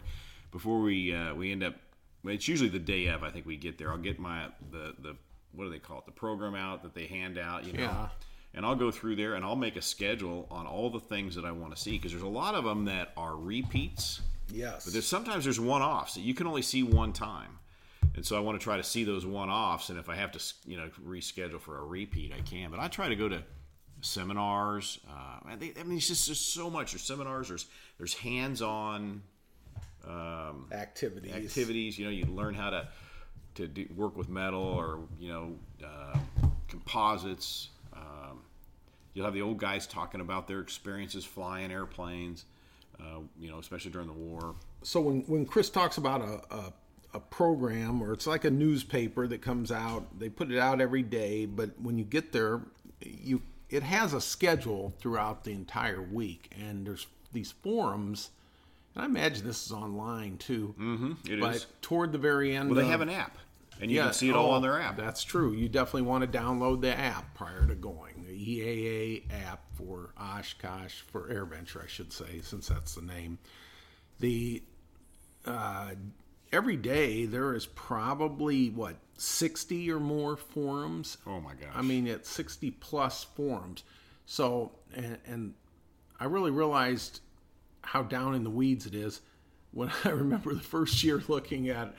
before 0.52 0.80
we 0.82 1.14
uh, 1.14 1.34
we 1.34 1.52
end 1.52 1.64
up, 1.64 1.76
well, 2.24 2.34
it's 2.34 2.48
usually 2.48 2.70
the 2.70 2.80
day 2.80 3.08
of. 3.08 3.24
I 3.24 3.30
think 3.30 3.46
we 3.46 3.58
get 3.58 3.78
there. 3.78 3.92
I'll 3.92 3.98
get 3.98 4.20
my 4.20 4.48
the 4.72 4.96
the 5.00 5.16
what 5.54 5.66
do 5.66 5.70
they 5.70 5.80
call 5.80 6.00
it? 6.00 6.06
The 6.06 6.12
program 6.12 6.56
out 6.56 6.84
that 6.84 6.94
they 6.94 7.06
hand 7.06 7.38
out. 7.38 7.66
You 7.66 7.74
know. 7.74 7.84
Yeah. 7.84 8.08
And 8.54 8.66
I'll 8.66 8.76
go 8.76 8.92
through 8.92 9.16
there 9.16 9.36
and 9.36 9.46
I'll 9.46 9.56
make 9.56 9.78
a 9.78 9.82
schedule 9.82 10.46
on 10.52 10.68
all 10.68 10.90
the 10.90 11.00
things 11.00 11.36
that 11.36 11.46
I 11.46 11.54
want 11.54 11.74
to 11.74 11.82
see 11.82 11.92
because 11.92 12.12
there's 12.12 12.22
a 12.22 12.28
lot 12.28 12.54
of 12.54 12.66
them 12.66 12.84
that 12.84 13.14
are 13.16 13.38
repeats. 13.38 14.20
Yes. 14.52 14.84
But 14.84 14.92
there's 14.92 15.08
sometimes 15.08 15.46
there's 15.46 15.60
one-offs 15.60 16.16
that 16.16 16.22
you 16.22 16.34
can 16.34 16.48
only 16.48 16.62
see 16.62 16.84
one 16.84 17.14
time, 17.14 17.60
and 18.14 18.26
so 18.26 18.36
I 18.36 18.42
want 18.42 18.60
to 18.60 18.64
try 18.64 18.76
to 18.76 18.84
see 18.84 19.06
those 19.06 19.26
one-offs. 19.26 19.90
And 19.90 19.98
if 19.98 20.10
I 20.10 20.16
have 20.16 20.34
to, 20.34 20.54
you 20.66 20.76
know, 20.76 20.90
reschedule 21.08 21.62
for 21.62 21.78
a 21.78 21.86
repeat, 21.86 22.34
I 22.38 22.42
can. 22.42 22.72
But 22.72 22.82
I 22.82 22.90
try 22.90 23.08
to 23.08 23.16
go 23.16 23.30
to 23.30 23.42
seminars. 24.02 25.00
Uh, 25.10 25.40
I, 25.46 25.56
think, 25.56 25.80
I 25.80 25.84
mean, 25.84 25.98
it's 25.98 26.08
just 26.08 26.28
there's 26.28 26.40
so 26.40 26.70
much. 26.70 26.92
There's 26.92 27.04
seminars. 27.04 27.48
There's 27.48 27.66
there's 27.98 28.14
hands-on 30.06 30.66
activities. 30.72 31.34
activities. 31.34 32.00
You 32.00 32.06
know, 32.06 32.12
you 32.12 32.26
learn 32.26 32.54
how 32.54 32.70
to 32.70 32.88
to 33.56 33.68
do, 33.68 33.88
work 33.96 34.16
with 34.18 34.30
metal 34.30 34.64
or 34.64 35.00
you 35.20 35.32
know 35.32 35.56
uh, 35.86 36.18
composites. 36.68 37.70
Um, 37.94 38.42
you'll 39.14 39.26
have 39.26 39.34
the 39.34 39.42
old 39.42 39.58
guys 39.58 39.88
talking 39.88 40.22
about 40.22 40.48
their 40.48 40.60
experiences 40.60 41.26
flying 41.26 41.72
airplanes. 41.72 42.46
Uh, 43.00 43.22
you 43.40 43.50
know, 43.50 43.58
especially 43.58 43.90
during 43.90 44.08
the 44.08 44.14
war. 44.14 44.54
so 44.84 45.02
when 45.02 45.22
when 45.22 45.46
Chris 45.46 45.70
talks 45.70 45.98
about 45.98 46.22
a, 46.22 46.42
a 46.54 46.74
a 47.14 47.20
program 47.20 48.02
or 48.02 48.14
it's 48.14 48.28
like 48.28 48.46
a 48.46 48.52
newspaper 48.52 49.28
that 49.28 49.42
comes 49.42 49.72
out, 49.72 50.20
they 50.20 50.30
put 50.30 50.52
it 50.52 50.58
out 50.58 50.80
every 50.80 51.02
day, 51.02 51.46
but 51.46 51.72
when 51.82 51.98
you 51.98 52.06
get 52.06 52.32
there, 52.32 52.62
you 53.02 53.42
it 53.70 53.84
has 53.84 54.14
a 54.14 54.22
schedule 54.22 54.94
throughout 55.00 55.44
the 55.46 55.52
entire 55.52 56.02
week, 56.02 56.54
and 56.60 56.86
there's 56.86 57.08
these 57.32 57.52
forums. 57.52 58.30
I 58.96 59.06
imagine 59.06 59.46
this 59.46 59.66
is 59.66 59.72
online 59.72 60.38
too. 60.38 60.76
Mm-hmm, 60.80 61.12
it 61.32 61.40
but 61.40 61.56
is. 61.56 61.68
toward 61.82 62.12
the 62.12 62.18
very 62.18 62.56
end, 62.56 62.70
Well, 62.70 62.76
they 62.78 62.84
of- 62.84 62.90
have 62.90 63.02
an 63.02 63.10
app, 63.10 63.38
and 63.80 63.90
you 63.90 63.98
Yeah, 63.98 64.06
can 64.06 64.14
see 64.14 64.30
it 64.30 64.36
all 64.36 64.52
oh, 64.52 64.56
on 64.56 64.62
their 64.62 64.80
app. 64.82 64.98
That's 64.98 65.24
true. 65.24 65.54
You 65.54 65.70
definitely 65.70 66.04
want 66.04 66.30
to 66.30 66.38
download 66.40 66.82
the 66.82 66.98
app 66.98 67.34
prior 67.34 67.66
to 67.68 67.76
going. 67.76 68.26
The 68.28 68.34
EAA 68.60 69.24
app 69.48 69.62
for 69.76 70.14
Oshkosh 70.20 71.02
for 71.02 71.30
AirVenture, 71.30 71.84
I 71.84 71.88
should 71.88 72.12
say, 72.12 72.42
since 72.42 72.68
that's 72.68 72.96
the 72.96 73.02
name. 73.02 73.40
The 74.20 74.62
uh, 75.46 75.92
every 76.52 76.76
day 76.76 77.26
there 77.26 77.56
is 77.56 77.66
probably 77.66 78.70
what 78.70 78.96
sixty 79.18 79.90
or 79.92 80.00
more 80.00 80.36
forums. 80.36 81.18
Oh 81.26 81.40
my 81.40 81.54
gosh! 81.54 81.72
I 81.74 81.82
mean, 81.82 82.08
it's 82.08 82.30
60 82.30 82.72
plus 82.72 83.24
forums. 83.24 83.84
So, 84.26 84.72
and, 84.94 85.18
and 85.26 85.54
I 86.20 86.26
really 86.26 86.52
realized 86.52 87.22
how 87.82 88.04
down 88.04 88.36
in 88.36 88.44
the 88.44 88.50
weeds 88.50 88.86
it 88.86 88.96
is 88.96 89.22
when 89.72 89.92
I 90.04 90.10
remember 90.10 90.54
the 90.54 90.62
first 90.62 91.04
year 91.04 91.22
looking 91.28 91.70
at 91.70 91.88
it, 91.88 91.94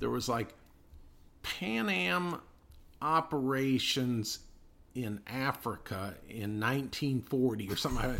there 0.00 0.10
was 0.10 0.28
like 0.28 0.54
Pan 1.42 1.88
Am 1.88 2.40
operations 3.02 4.40
in 4.94 5.20
Africa 5.26 6.14
in 6.28 6.58
1940 6.58 7.70
or 7.70 7.76
something. 7.76 8.16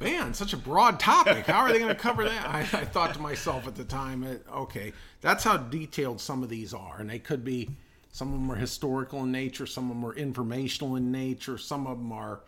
Man, 0.00 0.32
such 0.32 0.54
a 0.54 0.56
broad 0.56 0.98
topic. 0.98 1.44
How 1.44 1.60
are 1.60 1.70
they 1.70 1.78
going 1.78 1.94
to 1.94 1.94
cover 1.94 2.24
that? 2.24 2.48
I, 2.48 2.60
I 2.60 2.84
thought 2.84 3.12
to 3.14 3.20
myself 3.20 3.66
at 3.66 3.74
the 3.74 3.84
time, 3.84 4.24
eh, 4.24 4.36
okay, 4.50 4.94
that's 5.20 5.44
how 5.44 5.58
detailed 5.58 6.22
some 6.22 6.42
of 6.42 6.48
these 6.48 6.72
are. 6.72 7.00
And 7.00 7.10
they 7.10 7.18
could 7.18 7.44
be, 7.44 7.68
some 8.10 8.28
of 8.32 8.40
them 8.40 8.50
are 8.50 8.56
historical 8.56 9.24
in 9.24 9.32
nature, 9.32 9.66
some 9.66 9.90
of 9.90 9.96
them 9.96 10.06
are 10.06 10.14
informational 10.14 10.96
in 10.96 11.12
nature, 11.12 11.58
some 11.58 11.86
of 11.86 11.98
them 11.98 12.12
are 12.12 12.40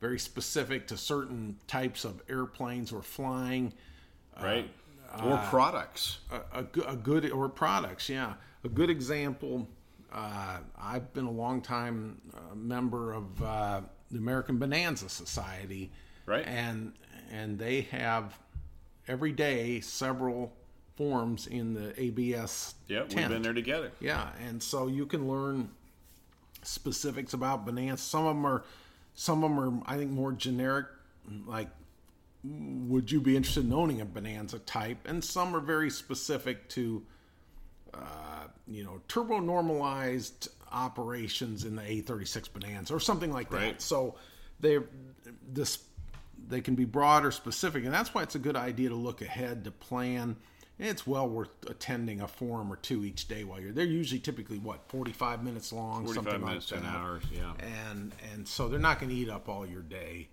very 0.00 0.18
specific 0.18 0.86
to 0.88 0.96
certain 0.96 1.56
types 1.66 2.04
of 2.04 2.22
airplanes 2.28 2.92
or 2.92 3.02
flying 3.02 3.72
right? 4.42 4.68
or 5.24 5.38
products. 5.48 6.18
a, 6.30 6.60
a, 6.60 6.92
a 6.92 6.96
good 6.96 7.30
or 7.30 7.48
products 7.48 8.08
yeah 8.08 8.34
a 8.64 8.68
good 8.68 8.90
example 8.90 9.66
uh, 10.12 10.58
i've 10.78 11.12
been 11.14 11.24
a 11.24 11.30
long 11.30 11.60
time 11.62 12.20
uh, 12.34 12.54
member 12.54 13.12
of 13.12 13.42
uh, 13.42 13.80
the 14.10 14.18
american 14.18 14.58
bonanza 14.58 15.08
society 15.08 15.90
Right. 16.26 16.44
and 16.46 16.92
and 17.30 17.56
they 17.58 17.82
have 17.82 18.36
every 19.08 19.30
day 19.32 19.80
several 19.80 20.52
forms 20.96 21.46
in 21.46 21.72
the 21.74 21.92
ABS 22.00 22.74
Yeah, 22.88 23.02
we've 23.02 23.28
been 23.28 23.42
there 23.42 23.52
together. 23.52 23.92
Yeah, 24.00 24.30
and 24.44 24.60
so 24.62 24.86
you 24.88 25.06
can 25.06 25.28
learn 25.28 25.68
specifics 26.62 27.34
about 27.34 27.64
Bonanza. 27.66 28.02
Some 28.02 28.26
of 28.26 28.34
them 28.34 28.46
are, 28.46 28.64
some 29.16 29.42
of 29.42 29.50
them 29.50 29.58
are, 29.58 29.82
I 29.92 29.96
think, 29.96 30.12
more 30.12 30.32
generic. 30.32 30.86
Like, 31.46 31.68
would 32.44 33.10
you 33.10 33.20
be 33.20 33.36
interested 33.36 33.64
in 33.64 33.72
owning 33.72 34.00
a 34.00 34.04
Bonanza 34.04 34.60
type? 34.60 35.08
And 35.08 35.24
some 35.24 35.56
are 35.56 35.60
very 35.60 35.90
specific 35.90 36.68
to, 36.70 37.02
uh, 37.92 38.44
you 38.68 38.84
know, 38.84 39.00
turbo 39.08 39.40
normalized 39.40 40.48
operations 40.70 41.64
in 41.64 41.76
the 41.76 41.82
A36 41.82 42.52
Bonanza 42.52 42.94
or 42.94 43.00
something 43.00 43.32
like 43.32 43.50
that. 43.50 43.56
Right. 43.56 43.82
So 43.82 44.16
they 44.60 44.78
this 45.50 45.78
they 46.48 46.60
can 46.60 46.74
be 46.74 46.84
broad 46.84 47.24
or 47.24 47.30
specific, 47.30 47.84
and 47.84 47.92
that's 47.92 48.14
why 48.14 48.22
it's 48.22 48.34
a 48.34 48.38
good 48.38 48.56
idea 48.56 48.90
to 48.90 48.94
look 48.94 49.22
ahead 49.22 49.64
to 49.64 49.70
plan. 49.70 50.36
It's 50.78 51.06
well 51.06 51.26
worth 51.28 51.48
attending 51.68 52.20
a 52.20 52.28
forum 52.28 52.70
or 52.70 52.76
two 52.76 53.02
each 53.04 53.28
day 53.28 53.44
while 53.44 53.58
you're. 53.60 53.72
They're 53.72 53.84
usually 53.86 54.20
typically 54.20 54.58
what 54.58 54.80
forty 54.88 55.12
five 55.12 55.42
minutes 55.42 55.72
long, 55.72 56.04
Forty-five 56.04 56.24
something 56.32 56.44
minutes 56.46 56.70
like 56.70 56.80
an 56.80 56.86
that. 56.86 56.94
hour. 56.96 57.20
Yeah. 57.32 57.52
And 57.88 58.12
and 58.34 58.46
so 58.46 58.68
they're 58.68 58.78
not 58.78 58.98
going 59.00 59.08
to 59.10 59.16
eat 59.16 59.30
up 59.30 59.48
all 59.48 59.64
your 59.66 59.80
day, 59.80 60.28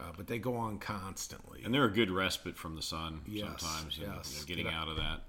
uh, 0.00 0.04
but 0.16 0.26
they 0.28 0.38
go 0.38 0.56
on 0.56 0.78
constantly. 0.78 1.60
And 1.64 1.74
they're 1.74 1.84
a 1.84 1.90
good 1.90 2.10
respite 2.10 2.56
from 2.56 2.74
the 2.76 2.82
sun 2.82 3.20
Yes, 3.26 3.48
sometimes. 3.58 3.98
and, 3.98 4.06
yes. 4.16 4.32
you 4.32 4.40
know, 4.40 4.46
getting 4.46 4.64
Get 4.64 4.74
out 4.74 4.88
of 4.88 4.96
that. 4.96 5.20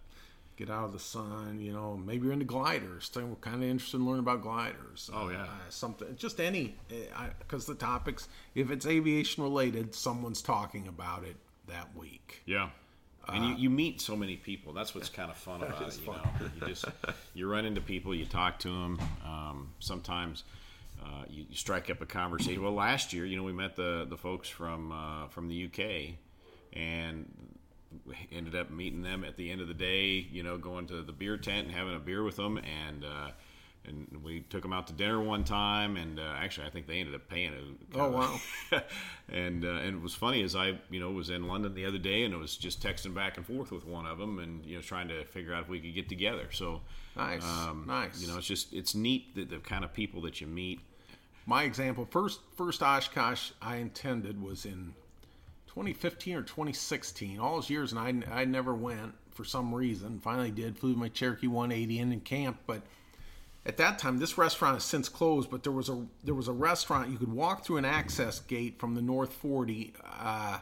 Get 0.56 0.69
out 0.69 0.86
of 0.86 0.93
the 0.93 0.99
sun, 0.99 1.60
you 1.60 1.73
know. 1.73 1.97
Maybe 1.97 2.26
you're 2.26 2.34
into 2.34 2.45
gliders. 2.45 3.10
So 3.12 3.26
we're 3.26 3.36
kind 3.38 3.58
of 3.58 3.63
interested 3.63 3.97
in 3.97 4.06
learning 4.06 4.19
about 4.19 4.43
gliders. 4.43 5.10
Oh, 5.12 5.30
yeah. 5.30 5.41
uh, 5.43 5.47
something 5.69 6.15
just 6.15 6.39
any 6.39 6.78
because 7.39 7.65
the 7.65 7.73
topics, 7.76 8.30
if 8.56 8.69
it's 8.71 8.86
aviation 8.86 9.43
related, 9.43 9.95
someone's 9.95 10.41
talking 10.43 10.88
about 10.88 11.23
it 11.23 11.36
that 11.67 11.93
week. 11.97 12.43
Yeah. 12.45 12.69
And 13.29 13.45
you, 13.45 13.55
you 13.55 13.69
meet 13.69 14.01
so 14.01 14.15
many 14.15 14.36
people. 14.36 14.73
That's 14.73 14.93
what's 14.93 15.09
kind 15.21 15.31
of 15.31 15.38
fun 15.38 15.63
about 15.63 15.81
it. 15.81 15.99
You 15.99 16.07
know, 16.07 16.21
you 16.62 16.67
just 16.67 16.86
you 17.33 17.49
run 17.49 17.65
into 17.65 17.81
people, 17.81 18.13
you 18.13 18.25
talk 18.25 18.59
to 18.59 18.69
them. 18.69 18.99
Um, 19.25 19.69
sometimes 19.79 20.43
uh, 21.01 21.23
you, 21.29 21.45
you 21.49 21.55
strike 21.55 21.89
up 21.89 22.01
a 22.01 22.05
conversation. 22.05 22.62
Well, 22.62 22.73
last 22.73 23.13
year, 23.13 23.25
you 23.25 23.38
know, 23.38 23.43
we 23.43 23.53
met 23.53 23.75
the 23.75 24.05
the 24.09 24.17
folks 24.17 24.49
from 24.49 24.91
uh, 24.91 25.27
from 25.27 25.47
the 25.47 25.65
UK, 25.65 26.15
and 26.73 27.31
we 28.05 28.15
ended 28.31 28.55
up 28.55 28.71
meeting 28.71 29.01
them 29.01 29.23
at 29.23 29.38
the 29.38 29.51
end 29.51 29.62
of 29.62 29.67
the 29.67 29.73
day. 29.73 30.27
You 30.31 30.43
know, 30.43 30.57
going 30.57 30.88
to 30.88 31.01
the 31.01 31.13
beer 31.13 31.38
tent 31.38 31.67
and 31.67 31.75
having 31.75 31.95
a 31.95 31.99
beer 31.99 32.23
with 32.23 32.36
them, 32.36 32.57
and 32.57 33.03
uh, 33.03 33.31
and 33.85 34.07
we 34.23 34.41
took 34.41 34.61
them 34.61 34.71
out 34.71 34.87
to 34.87 34.93
dinner 34.93 35.21
one 35.21 35.43
time, 35.43 35.97
and 35.97 36.19
uh, 36.19 36.33
actually, 36.37 36.67
I 36.67 36.69
think 36.69 36.87
they 36.87 36.99
ended 36.99 37.15
up 37.15 37.27
paying 37.27 37.53
it. 37.53 37.63
Oh 37.95 38.09
wow! 38.09 38.39
and 39.29 39.65
uh, 39.65 39.67
and 39.67 39.95
it 39.97 40.01
was 40.01 40.15
funny 40.15 40.41
as 40.43 40.55
I 40.55 40.79
you 40.89 40.99
know 40.99 41.11
was 41.11 41.29
in 41.29 41.47
London 41.47 41.73
the 41.73 41.85
other 41.85 41.97
day, 41.97 42.23
and 42.23 42.33
it 42.33 42.37
was 42.37 42.55
just 42.55 42.81
texting 42.81 43.13
back 43.13 43.37
and 43.37 43.45
forth 43.45 43.71
with 43.71 43.85
one 43.85 44.05
of 44.05 44.17
them, 44.17 44.39
and 44.39 44.65
you 44.65 44.75
know 44.75 44.81
trying 44.81 45.07
to 45.09 45.25
figure 45.25 45.53
out 45.53 45.63
if 45.63 45.69
we 45.69 45.79
could 45.79 45.93
get 45.93 46.09
together. 46.09 46.47
So 46.51 46.81
nice, 47.15 47.43
um, 47.43 47.85
nice. 47.87 48.21
You 48.21 48.27
know, 48.27 48.37
it's 48.37 48.47
just 48.47 48.73
it's 48.73 48.95
neat 48.95 49.35
that 49.35 49.49
the 49.49 49.57
kind 49.57 49.83
of 49.83 49.93
people 49.93 50.21
that 50.21 50.39
you 50.39 50.47
meet. 50.47 50.79
My 51.45 51.63
example, 51.63 52.07
first 52.09 52.39
first 52.55 52.81
Oshkosh 52.81 53.51
I 53.61 53.77
intended 53.77 54.41
was 54.41 54.65
in 54.65 54.93
2015 55.67 56.35
or 56.35 56.41
2016. 56.41 57.39
All 57.39 57.55
those 57.55 57.69
years, 57.69 57.91
and 57.91 57.99
I 57.99 58.41
I 58.41 58.45
never 58.45 58.73
went 58.73 59.13
for 59.31 59.43
some 59.43 59.73
reason. 59.73 60.19
Finally 60.21 60.51
did. 60.51 60.77
Flew 60.77 60.95
my 60.95 61.09
Cherokee 61.09 61.47
180 61.47 61.99
in 61.99 62.11
in 62.13 62.21
camp, 62.21 62.59
but 62.65 62.83
at 63.65 63.78
that 63.78 63.97
time 63.97 64.19
this 64.19 64.38
restaurant 64.38 64.76
has 64.76 64.84
since 64.84 65.10
closed 65.10 65.49
but 65.49 65.63
there 65.63 65.71
was 65.71 65.89
a 65.89 66.06
there 66.23 66.36
was 66.36 66.47
a 66.47 66.54
restaurant 66.54 67.10
you 67.10 67.17
could 67.17 67.32
walk 67.32 67.63
through 67.65 67.78
an 67.78 67.86
access 67.86 68.39
gate 68.39 68.80
from 68.80 68.95
the 68.95 69.02
north 69.02 69.34
40 69.34 69.93
uh, 70.04 70.60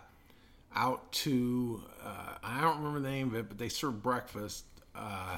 out 0.76 1.12
to 1.12 1.82
uh, 2.04 2.36
i 2.44 2.62
don't 2.62 2.78
remember 2.78 3.00
the 3.00 3.10
name 3.10 3.30
of 3.30 3.36
it 3.36 3.50
but 3.50 3.58
they 3.58 3.70
served 3.70 4.02
breakfast 4.02 4.66
uh, 4.96 5.38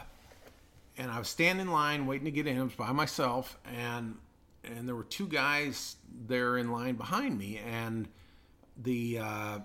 and 0.98 1.10
i 1.12 1.18
was 1.18 1.30
standing 1.30 1.68
in 1.68 1.72
line 1.72 2.06
waiting 2.06 2.26
to 2.26 2.32
get 2.32 2.48
in. 2.48 2.58
It 2.58 2.64
was 2.64 2.74
by 2.74 2.92
myself 2.92 3.58
and 3.66 4.16
and 4.64 4.88
there 4.88 4.96
were 4.96 5.04
two 5.04 5.28
guys 5.28 5.98
there 6.28 6.58
in 6.58 6.72
line 6.72 6.96
behind 6.96 7.38
me 7.38 7.60
and 7.66 8.08
the 8.82 9.20
uh, 9.20 9.60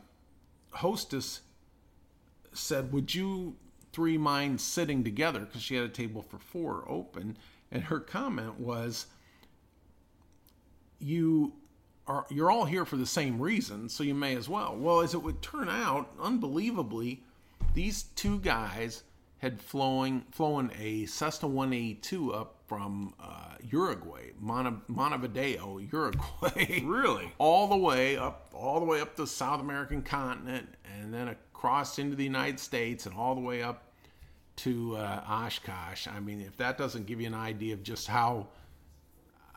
hostess 0.70 1.40
said 2.52 2.92
would 2.92 3.14
you 3.14 3.56
three 3.92 4.18
mind 4.18 4.60
sitting 4.60 5.02
together? 5.02 5.40
Because 5.40 5.62
she 5.62 5.74
had 5.74 5.84
a 5.84 5.88
table 5.88 6.22
for 6.22 6.38
four 6.38 6.84
open 6.88 7.36
and 7.70 7.84
her 7.84 8.00
comment 8.00 8.58
was 8.58 9.06
you 10.98 11.52
are 12.06 12.26
you're 12.30 12.50
all 12.50 12.64
here 12.64 12.84
for 12.84 12.96
the 12.96 13.06
same 13.06 13.40
reason 13.40 13.88
so 13.88 14.02
you 14.02 14.14
may 14.14 14.34
as 14.34 14.48
well 14.48 14.74
well 14.76 15.00
as 15.00 15.14
it 15.14 15.22
would 15.22 15.40
turn 15.42 15.68
out 15.68 16.10
unbelievably 16.20 17.22
these 17.74 18.04
two 18.14 18.38
guys 18.40 19.02
had 19.38 19.60
flowing 19.60 20.24
flown 20.30 20.70
a 20.78 21.06
Cessna 21.06 21.48
182 21.48 22.34
up 22.34 22.56
from 22.66 23.14
uh, 23.20 23.54
Uruguay, 23.70 24.30
Montevideo, 24.40 25.78
Uruguay. 25.78 26.82
Really? 26.84 27.32
all 27.38 27.68
the 27.68 27.76
way 27.76 28.16
up, 28.16 28.50
all 28.52 28.80
the 28.80 28.86
way 28.86 29.00
up 29.00 29.16
the 29.16 29.26
South 29.26 29.60
American 29.60 30.02
continent, 30.02 30.68
and 30.84 31.14
then 31.14 31.28
across 31.28 31.98
into 31.98 32.16
the 32.16 32.24
United 32.24 32.58
States, 32.58 33.06
and 33.06 33.14
all 33.14 33.34
the 33.34 33.40
way 33.40 33.62
up 33.62 33.87
to 34.58 34.96
uh, 34.96 35.22
Oshkosh. 35.28 36.08
I 36.08 36.20
mean, 36.20 36.40
if 36.40 36.56
that 36.58 36.78
doesn't 36.78 37.06
give 37.06 37.20
you 37.20 37.26
an 37.26 37.34
idea 37.34 37.74
of 37.74 37.82
just 37.82 38.06
how 38.06 38.48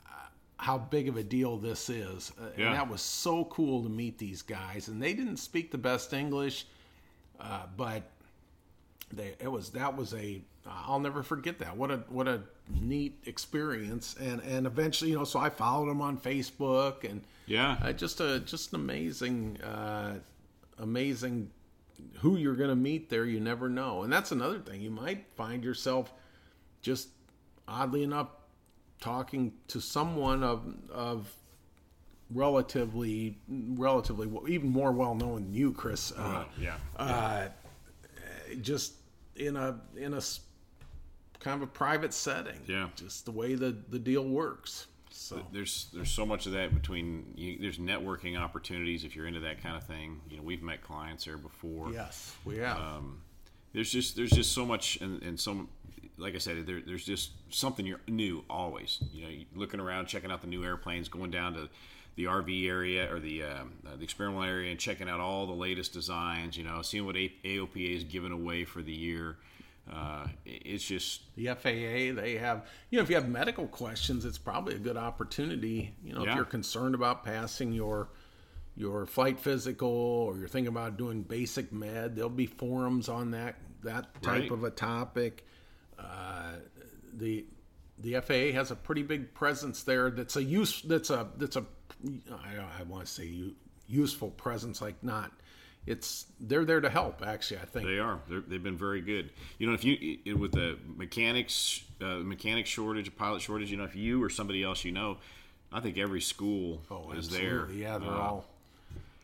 uh, 0.07 0.27
how 0.57 0.77
big 0.77 1.07
of 1.07 1.17
a 1.17 1.23
deal 1.23 1.57
this 1.57 1.89
is, 1.89 2.31
uh, 2.39 2.45
yeah. 2.57 2.67
and 2.67 2.75
that 2.75 2.89
was 2.89 3.01
so 3.01 3.45
cool 3.45 3.83
to 3.83 3.89
meet 3.89 4.17
these 4.17 4.41
guys. 4.41 4.87
And 4.87 5.01
they 5.01 5.13
didn't 5.13 5.37
speak 5.37 5.71
the 5.71 5.77
best 5.77 6.13
English, 6.13 6.65
uh, 7.39 7.63
but 7.75 8.03
they 9.11 9.35
it 9.39 9.51
was 9.51 9.71
that 9.71 9.95
was 9.95 10.13
a 10.13 10.41
I'll 10.65 10.99
never 10.99 11.23
forget 11.23 11.59
that. 11.59 11.75
What 11.75 11.91
a 11.91 11.97
what 12.09 12.27
a 12.27 12.41
neat 12.69 13.17
experience. 13.25 14.15
And 14.19 14.41
and 14.41 14.65
eventually, 14.65 15.11
you 15.11 15.17
know, 15.17 15.23
so 15.23 15.39
I 15.39 15.49
followed 15.49 15.89
them 15.89 16.01
on 16.01 16.17
Facebook, 16.17 17.09
and 17.09 17.21
yeah, 17.45 17.77
uh, 17.81 17.91
just 17.91 18.19
a 18.19 18.39
just 18.39 18.73
an 18.73 18.79
amazing. 18.79 19.59
Uh, 19.61 20.19
amazing 20.81 21.49
who 22.19 22.37
you're 22.37 22.55
going 22.55 22.69
to 22.69 22.75
meet 22.75 23.09
there, 23.09 23.25
you 23.25 23.39
never 23.39 23.69
know. 23.69 24.03
And 24.03 24.11
that's 24.11 24.31
another 24.31 24.59
thing. 24.59 24.81
You 24.81 24.91
might 24.91 25.25
find 25.35 25.63
yourself 25.63 26.13
just 26.81 27.09
oddly 27.67 28.03
enough 28.03 28.29
talking 28.99 29.53
to 29.67 29.79
someone 29.81 30.43
of 30.43 30.63
of 30.91 31.33
relatively 32.33 33.37
relatively 33.49 34.29
even 34.47 34.69
more 34.69 34.91
well 34.91 35.15
known 35.15 35.43
than 35.43 35.53
you, 35.53 35.73
Chris. 35.73 36.11
Uh, 36.11 36.21
uh, 36.21 36.45
yeah. 36.59 36.75
Uh, 36.97 37.47
just 38.61 38.93
in 39.35 39.55
a 39.57 39.79
in 39.97 40.13
a 40.13 40.21
kind 41.39 41.61
of 41.61 41.63
a 41.63 41.71
private 41.71 42.13
setting. 42.13 42.59
Yeah. 42.67 42.89
Just 42.95 43.25
the 43.25 43.31
way 43.31 43.55
the 43.55 43.75
the 43.89 43.99
deal 43.99 44.23
works. 44.23 44.87
So 45.13 45.41
there's 45.51 45.87
there's 45.93 46.11
so 46.11 46.25
much 46.25 46.45
of 46.45 46.53
that 46.53 46.73
between 46.73 47.33
you, 47.35 47.57
there's 47.59 47.77
networking 47.77 48.39
opportunities 48.39 49.03
if 49.03 49.15
you're 49.15 49.27
into 49.27 49.41
that 49.41 49.61
kind 49.61 49.75
of 49.75 49.83
thing. 49.83 50.21
You 50.29 50.37
know, 50.37 50.43
we've 50.43 50.63
met 50.63 50.81
clients 50.81 51.25
there 51.25 51.37
before. 51.37 51.91
Yes, 51.91 52.35
we 52.45 52.57
have. 52.57 52.77
Um, 52.77 53.21
there's 53.73 53.91
just 53.91 54.15
there's 54.15 54.31
just 54.31 54.53
so 54.53 54.65
much 54.65 54.99
and, 55.01 55.21
and 55.23 55.39
some 55.39 55.69
like 56.17 56.35
I 56.35 56.37
said, 56.37 56.65
there, 56.65 56.81
there's 56.85 57.05
just 57.05 57.31
something 57.49 57.85
you're 57.85 57.99
new 58.07 58.43
always. 58.49 58.99
You 59.11 59.23
know, 59.23 59.29
looking 59.55 59.79
around, 59.79 60.05
checking 60.05 60.31
out 60.31 60.41
the 60.41 60.47
new 60.47 60.63
airplanes, 60.63 61.09
going 61.09 61.31
down 61.31 61.53
to 61.55 61.69
the 62.15 62.25
RV 62.25 62.67
area 62.67 63.11
or 63.11 63.19
the 63.19 63.43
um, 63.43 63.73
uh, 63.85 63.95
the 63.95 64.03
experimental 64.03 64.43
area 64.43 64.71
and 64.71 64.79
checking 64.79 65.09
out 65.09 65.19
all 65.19 65.47
the 65.47 65.53
latest 65.53 65.93
designs. 65.93 66.57
You 66.57 66.63
know, 66.63 66.81
seeing 66.81 67.05
what 67.05 67.15
AOPA 67.15 67.95
is 67.95 68.03
giving 68.03 68.31
away 68.31 68.63
for 68.63 68.81
the 68.81 68.93
year. 68.93 69.37
Uh, 69.91 70.27
it's 70.45 70.83
just 70.83 71.35
the 71.35 71.47
FAA. 71.47 72.21
They 72.21 72.37
have, 72.39 72.67
you 72.89 72.97
know, 72.97 73.03
if 73.03 73.09
you 73.09 73.15
have 73.15 73.27
medical 73.27 73.67
questions, 73.67 74.25
it's 74.25 74.37
probably 74.37 74.75
a 74.75 74.79
good 74.79 74.97
opportunity. 74.97 75.95
You 76.03 76.13
know, 76.13 76.23
yeah. 76.23 76.31
if 76.31 76.35
you're 76.35 76.45
concerned 76.45 76.95
about 76.95 77.23
passing 77.23 77.73
your 77.73 78.09
your 78.77 79.05
flight 79.05 79.39
physical 79.39 79.89
or 79.89 80.37
you're 80.37 80.47
thinking 80.47 80.69
about 80.69 80.97
doing 80.97 81.23
basic 81.23 81.73
med, 81.73 82.15
there'll 82.15 82.29
be 82.29 82.45
forums 82.45 83.09
on 83.09 83.31
that 83.31 83.55
that 83.83 84.21
type 84.21 84.41
right. 84.41 84.51
of 84.51 84.63
a 84.63 84.69
topic. 84.69 85.45
Uh, 85.99 86.53
the 87.13 87.45
the 87.99 88.19
FAA 88.21 88.55
has 88.55 88.71
a 88.71 88.75
pretty 88.75 89.03
big 89.03 89.33
presence 89.33 89.83
there. 89.83 90.09
That's 90.09 90.35
a 90.35 90.43
use. 90.43 90.81
That's 90.83 91.09
a 91.09 91.27
that's 91.37 91.55
a 91.55 91.65
I, 92.31 92.79
I 92.79 92.83
want 92.83 93.05
to 93.05 93.11
say 93.11 93.25
you, 93.25 93.55
useful 93.87 94.29
presence, 94.31 94.81
like 94.81 95.03
not 95.03 95.31
it's 95.85 96.27
they're 96.39 96.65
there 96.65 96.81
to 96.81 96.89
help. 96.89 97.25
Actually, 97.25 97.61
I 97.61 97.65
think 97.65 97.87
they 97.87 97.99
are. 97.99 98.19
they 98.29 98.55
have 98.55 98.63
been 98.63 98.77
very 98.77 99.01
good. 99.01 99.31
You 99.57 99.67
know, 99.67 99.73
if 99.73 99.83
you 99.83 100.35
with 100.37 100.51
the 100.51 100.77
mechanics, 100.95 101.83
uh, 102.01 102.17
mechanic 102.17 102.65
shortage, 102.65 103.13
pilot 103.15 103.41
shortage, 103.41 103.71
you 103.71 103.77
know, 103.77 103.85
if 103.85 103.95
you 103.95 104.23
or 104.23 104.29
somebody 104.29 104.63
else 104.63 104.85
you 104.85 104.91
know, 104.91 105.17
I 105.71 105.79
think 105.79 105.97
every 105.97 106.21
school 106.21 106.81
oh, 106.91 107.11
is 107.11 107.29
there. 107.29 107.67
Yeah, 107.71 107.97
they're 107.97 108.09
uh, 108.09 108.19
all 108.19 108.45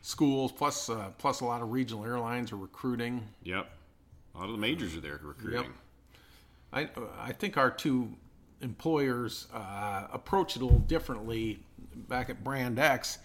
schools 0.02 0.52
plus 0.52 0.90
uh, 0.90 1.10
plus 1.18 1.40
a 1.40 1.44
lot 1.44 1.62
of 1.62 1.70
regional 1.70 2.04
airlines 2.04 2.50
are 2.52 2.56
recruiting. 2.56 3.26
Yep, 3.44 3.70
a 4.34 4.38
lot 4.38 4.46
of 4.46 4.52
the 4.52 4.58
majors 4.58 4.96
are 4.96 5.00
there 5.00 5.20
recruiting. 5.22 5.72
Yep. 6.72 6.90
I 6.90 7.28
I 7.28 7.32
think 7.32 7.56
our 7.56 7.70
two 7.70 8.10
employers 8.60 9.46
uh, 9.54 10.08
approach 10.12 10.56
it 10.56 10.62
a 10.62 10.64
little 10.64 10.80
differently. 10.80 11.60
Back 12.08 12.30
at 12.30 12.42
Brand 12.42 12.78
X, 12.78 13.18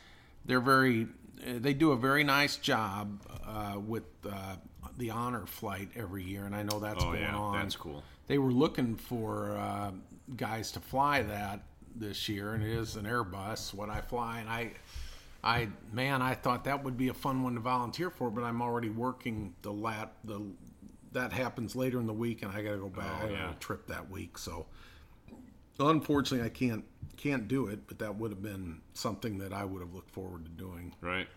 they're 0.45 0.59
very 0.59 1.07
they 1.45 1.73
do 1.73 1.91
a 1.91 1.97
very 1.97 2.23
nice 2.23 2.57
job 2.57 3.21
uh, 3.45 3.79
with 3.79 4.03
uh, 4.29 4.55
the 4.97 5.09
honor 5.09 5.45
flight 5.45 5.89
every 5.95 6.23
year, 6.23 6.45
and 6.45 6.55
I 6.55 6.63
know 6.63 6.79
that's 6.79 7.03
oh, 7.03 7.11
going 7.11 7.21
yeah, 7.21 7.35
on. 7.35 7.59
That's 7.59 7.75
cool. 7.75 8.03
They 8.27 8.37
were 8.37 8.51
looking 8.51 8.95
for 8.95 9.57
uh, 9.57 9.91
guys 10.35 10.71
to 10.73 10.79
fly 10.79 11.23
that 11.23 11.61
this 11.95 12.29
year, 12.29 12.53
and 12.53 12.63
it 12.63 12.71
is 12.71 12.95
an 12.95 13.05
Airbus. 13.05 13.73
What 13.73 13.89
I 13.89 14.01
fly, 14.01 14.39
and 14.39 14.49
I, 14.49 14.71
I 15.43 15.69
man, 15.91 16.21
I 16.21 16.35
thought 16.35 16.63
that 16.65 16.83
would 16.83 16.97
be 16.97 17.09
a 17.09 17.13
fun 17.13 17.43
one 17.43 17.55
to 17.55 17.59
volunteer 17.59 18.09
for, 18.09 18.29
but 18.29 18.43
I'm 18.43 18.61
already 18.61 18.89
working 18.89 19.53
the 19.61 19.71
lat 19.71 20.13
the 20.23 20.41
that 21.11 21.31
happens 21.31 21.75
later 21.75 21.99
in 21.99 22.07
the 22.07 22.13
week, 22.13 22.41
and 22.43 22.51
I 22.51 22.63
got 22.63 22.71
to 22.71 22.77
go 22.77 22.89
back. 22.89 23.23
Oh, 23.25 23.29
yeah. 23.29 23.51
a 23.51 23.55
trip 23.55 23.87
that 23.87 24.09
week, 24.09 24.37
so 24.37 24.65
unfortunately, 25.79 26.45
I 26.45 26.49
can't 26.49 26.85
can't 27.17 27.47
do 27.47 27.67
it, 27.67 27.87
but 27.87 27.99
that 27.99 28.15
would 28.15 28.31
have 28.31 28.41
been 28.41 28.81
something 28.93 29.37
that 29.37 29.53
I 29.53 29.63
would 29.63 29.81
have 29.81 29.93
looked 29.93 30.09
forward 30.11 30.45
to 30.45 30.51
doing. 30.51 30.93
Right. 30.99 31.27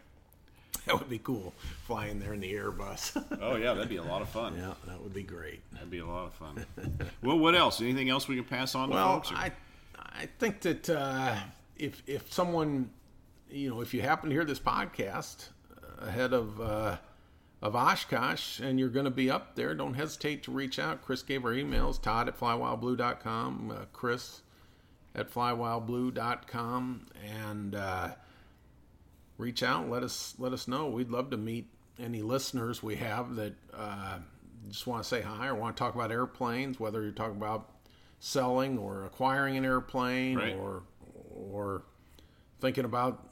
That 0.86 0.98
would 0.98 1.08
be 1.08 1.18
cool, 1.18 1.52
flying 1.84 2.20
there 2.20 2.32
in 2.32 2.40
the 2.40 2.52
Airbus. 2.52 3.22
oh 3.40 3.56
yeah, 3.56 3.74
that'd 3.74 3.88
be 3.88 3.96
a 3.96 4.04
lot 4.04 4.22
of 4.22 4.28
fun. 4.28 4.56
Yeah, 4.56 4.74
that 4.86 5.00
would 5.02 5.14
be 5.14 5.22
great. 5.22 5.60
That'd 5.72 5.90
be 5.90 5.98
a 5.98 6.06
lot 6.06 6.26
of 6.26 6.34
fun. 6.34 6.64
well, 7.22 7.38
what 7.38 7.56
else? 7.56 7.80
Anything 7.80 8.08
else 8.08 8.28
we 8.28 8.36
can 8.36 8.44
pass 8.44 8.74
on 8.74 8.90
to 8.90 8.94
well, 8.94 9.14
folks? 9.14 9.32
Well, 9.32 9.40
I, 9.40 9.52
I 9.96 10.28
think 10.38 10.60
that 10.60 10.88
uh, 10.88 11.36
if 11.76 12.02
if 12.06 12.32
someone, 12.32 12.90
you 13.50 13.70
know, 13.70 13.80
if 13.80 13.94
you 13.94 14.02
happen 14.02 14.28
to 14.28 14.34
hear 14.34 14.44
this 14.44 14.60
podcast 14.60 15.48
ahead 15.98 16.32
of 16.32 16.60
uh, 16.60 16.96
of 17.62 17.74
Oshkosh 17.74 18.60
and 18.60 18.78
you're 18.78 18.88
going 18.88 19.04
to 19.04 19.10
be 19.10 19.30
up 19.30 19.56
there, 19.56 19.74
don't 19.74 19.94
hesitate 19.94 20.42
to 20.44 20.50
reach 20.50 20.78
out. 20.78 21.02
Chris 21.02 21.22
gave 21.22 21.44
our 21.44 21.52
emails, 21.52 22.00
Todd 22.00 22.28
at 22.28 22.38
flywildblue.com, 22.38 23.70
uh, 23.70 23.84
Chris 23.92 24.42
at 25.14 25.32
flywildblue.com, 25.32 27.06
and 27.24 27.74
uh, 27.74 28.08
reach 29.38 29.62
out. 29.62 29.88
Let 29.88 30.02
us 30.02 30.34
let 30.38 30.52
us 30.52 30.68
know. 30.68 30.88
We'd 30.88 31.10
love 31.10 31.30
to 31.30 31.36
meet 31.36 31.68
any 31.98 32.20
listeners 32.22 32.82
we 32.82 32.96
have 32.96 33.36
that 33.36 33.54
uh, 33.74 34.18
just 34.68 34.86
want 34.86 35.02
to 35.02 35.08
say 35.08 35.22
hi 35.22 35.46
or 35.46 35.54
want 35.54 35.76
to 35.76 35.80
talk 35.80 35.94
about 35.94 36.10
airplanes, 36.10 36.78
whether 36.78 37.02
you're 37.02 37.12
talking 37.12 37.36
about 37.36 37.70
selling 38.18 38.78
or 38.78 39.04
acquiring 39.04 39.56
an 39.56 39.64
airplane 39.64 40.36
right. 40.36 40.56
or 40.56 40.82
or 41.34 41.82
thinking 42.60 42.84
about 42.84 43.28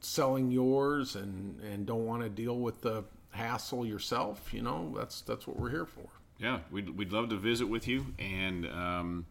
selling 0.00 0.50
yours 0.50 1.16
and 1.16 1.60
and 1.60 1.86
don't 1.86 2.04
want 2.04 2.22
to 2.22 2.28
deal 2.28 2.58
with 2.58 2.80
the 2.82 3.04
hassle 3.34 3.84
yourself. 3.86 4.52
You 4.52 4.62
know, 4.62 4.94
that's 4.96 5.20
that's 5.22 5.46
what 5.46 5.58
we're 5.58 5.70
here 5.70 5.86
for. 5.86 6.08
Yeah, 6.38 6.60
we'd, 6.70 6.90
we'd 6.90 7.12
love 7.12 7.28
to 7.30 7.36
visit 7.36 7.66
with 7.66 7.88
you 7.88 8.06
and. 8.18 8.66
Um, 8.66 9.26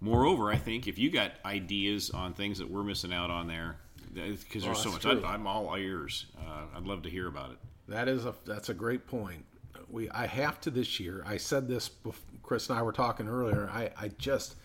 moreover, 0.00 0.50
I 0.50 0.56
think 0.56 0.86
if 0.86 0.98
you 0.98 1.10
got 1.10 1.32
ideas 1.44 2.10
on 2.10 2.32
things 2.32 2.58
that 2.58 2.70
we're 2.70 2.84
missing 2.84 3.12
out 3.12 3.30
on 3.30 3.46
there, 3.48 3.76
because 4.14 4.64
there's 4.64 4.82
so 4.82 4.90
much, 4.90 5.04
I, 5.04 5.12
I'm 5.22 5.46
all 5.46 5.74
ears. 5.76 6.26
Uh, 6.38 6.76
I'd 6.76 6.84
love 6.84 7.02
to 7.02 7.10
hear 7.10 7.28
about 7.28 7.50
it. 7.50 7.58
That 7.88 8.08
is 8.08 8.26
a 8.26 8.34
that's 8.44 8.68
a 8.68 8.74
great 8.74 9.06
point. 9.06 9.44
We 9.90 10.10
I 10.10 10.26
have 10.26 10.60
to 10.62 10.70
this 10.70 11.00
year. 11.00 11.22
I 11.26 11.36
said 11.36 11.68
this. 11.68 11.88
Before, 11.88 12.24
Chris 12.42 12.68
and 12.70 12.78
I 12.78 12.82
were 12.82 12.92
talking 12.92 13.28
earlier. 13.28 13.68
I 13.72 13.90
I 13.98 14.08
just 14.18 14.56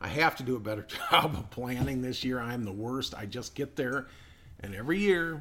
I 0.00 0.08
have 0.08 0.36
to 0.36 0.42
do 0.42 0.56
a 0.56 0.60
better 0.60 0.86
job 1.10 1.34
of 1.34 1.50
planning 1.50 2.02
this 2.02 2.24
year. 2.24 2.40
I'm 2.40 2.64
the 2.64 2.72
worst. 2.72 3.14
I 3.14 3.26
just 3.26 3.54
get 3.54 3.76
there, 3.76 4.06
and 4.60 4.74
every 4.74 4.98
year 4.98 5.40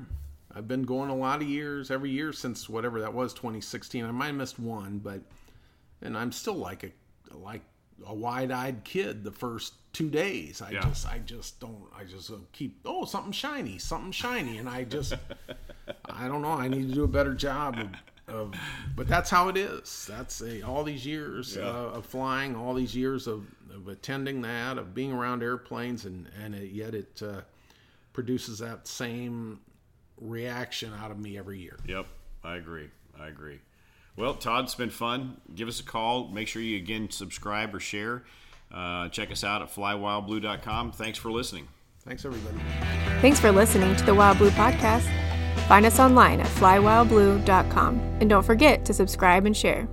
I've 0.53 0.67
been 0.67 0.83
going 0.83 1.09
a 1.09 1.15
lot 1.15 1.41
of 1.41 1.47
years. 1.47 1.91
Every 1.91 2.09
year 2.09 2.33
since 2.33 2.67
whatever 2.67 3.01
that 3.01 3.13
was, 3.13 3.33
2016. 3.33 4.03
I 4.03 4.12
might 4.12 4.27
have 4.27 4.35
missed 4.35 4.59
one, 4.59 4.99
but 4.99 5.21
and 6.01 6.17
I'm 6.17 6.31
still 6.31 6.55
like 6.55 6.83
a 6.83 7.35
like 7.35 7.62
a 8.05 8.13
wide-eyed 8.13 8.83
kid 8.83 9.23
the 9.23 9.31
first 9.31 9.73
two 9.93 10.09
days. 10.09 10.62
I 10.62 10.71
yeah. 10.71 10.81
just 10.81 11.07
I 11.07 11.19
just 11.19 11.59
don't 11.59 11.85
I 11.97 12.03
just 12.03 12.31
keep 12.51 12.79
oh 12.85 13.05
something 13.05 13.31
shiny, 13.31 13.77
something 13.77 14.12
shiny, 14.12 14.57
and 14.57 14.67
I 14.67 14.83
just 14.83 15.13
I 16.05 16.27
don't 16.27 16.41
know. 16.41 16.51
I 16.51 16.67
need 16.67 16.88
to 16.89 16.93
do 16.93 17.03
a 17.03 17.07
better 17.07 17.33
job 17.33 17.77
of, 17.77 18.33
of 18.33 18.55
but 18.95 19.07
that's 19.07 19.29
how 19.29 19.49
it 19.49 19.57
is. 19.57 20.07
That's 20.09 20.41
a, 20.41 20.62
all 20.63 20.83
these 20.83 21.05
years 21.05 21.57
yeah. 21.59 21.67
uh, 21.67 21.97
of 21.97 22.05
flying, 22.05 22.55
all 22.55 22.73
these 22.73 22.95
years 22.95 23.27
of, 23.27 23.45
of 23.73 23.88
attending 23.88 24.41
that, 24.41 24.77
of 24.77 24.93
being 24.95 25.12
around 25.12 25.43
airplanes, 25.43 26.05
and 26.05 26.27
and 26.43 26.55
it, 26.55 26.71
yet 26.71 26.95
it 26.95 27.21
uh, 27.23 27.41
produces 28.13 28.59
that 28.59 28.88
same 28.88 29.59
reaction 30.19 30.93
out 30.93 31.12
of 31.12 31.19
me 31.19 31.38
every 31.38 31.60
year. 31.60 31.77
Yep, 31.88 32.05
I 32.43 32.55
agree. 32.55 32.89
I 33.19 33.27
agree. 33.27 33.60
Well, 34.15 34.34
Todd, 34.34 34.65
it's 34.65 34.75
been 34.75 34.89
fun. 34.89 35.38
Give 35.55 35.67
us 35.67 35.79
a 35.79 35.84
call. 35.84 36.27
Make 36.27 36.47
sure 36.47 36.62
you 36.62 36.77
again 36.77 37.10
subscribe 37.10 37.73
or 37.73 37.79
share. 37.79 38.23
Uh, 38.73 39.10
check 39.10 39.32
us 39.32 39.43
out 39.43 39.62
at 39.62 39.73
flywildblue.com. 39.73 40.91
Thanks 40.91 41.17
for 41.17 41.32
listening. 41.32 41.67
Thanks, 42.01 42.25
everybody. 42.25 42.58
Thanks 43.21 43.39
for 43.39 43.51
listening 43.51 43.95
to 43.95 44.05
the 44.05 44.15
Wild 44.15 44.38
Blue 44.38 44.51
Podcast. 44.51 45.08
Find 45.67 45.86
us 45.86 45.99
online 45.99 46.39
at 46.39 46.47
flywildblue.com. 46.47 47.99
And 48.19 48.29
don't 48.29 48.43
forget 48.45 48.86
to 48.86 48.93
subscribe 48.93 49.45
and 49.45 49.55
share. 49.55 49.88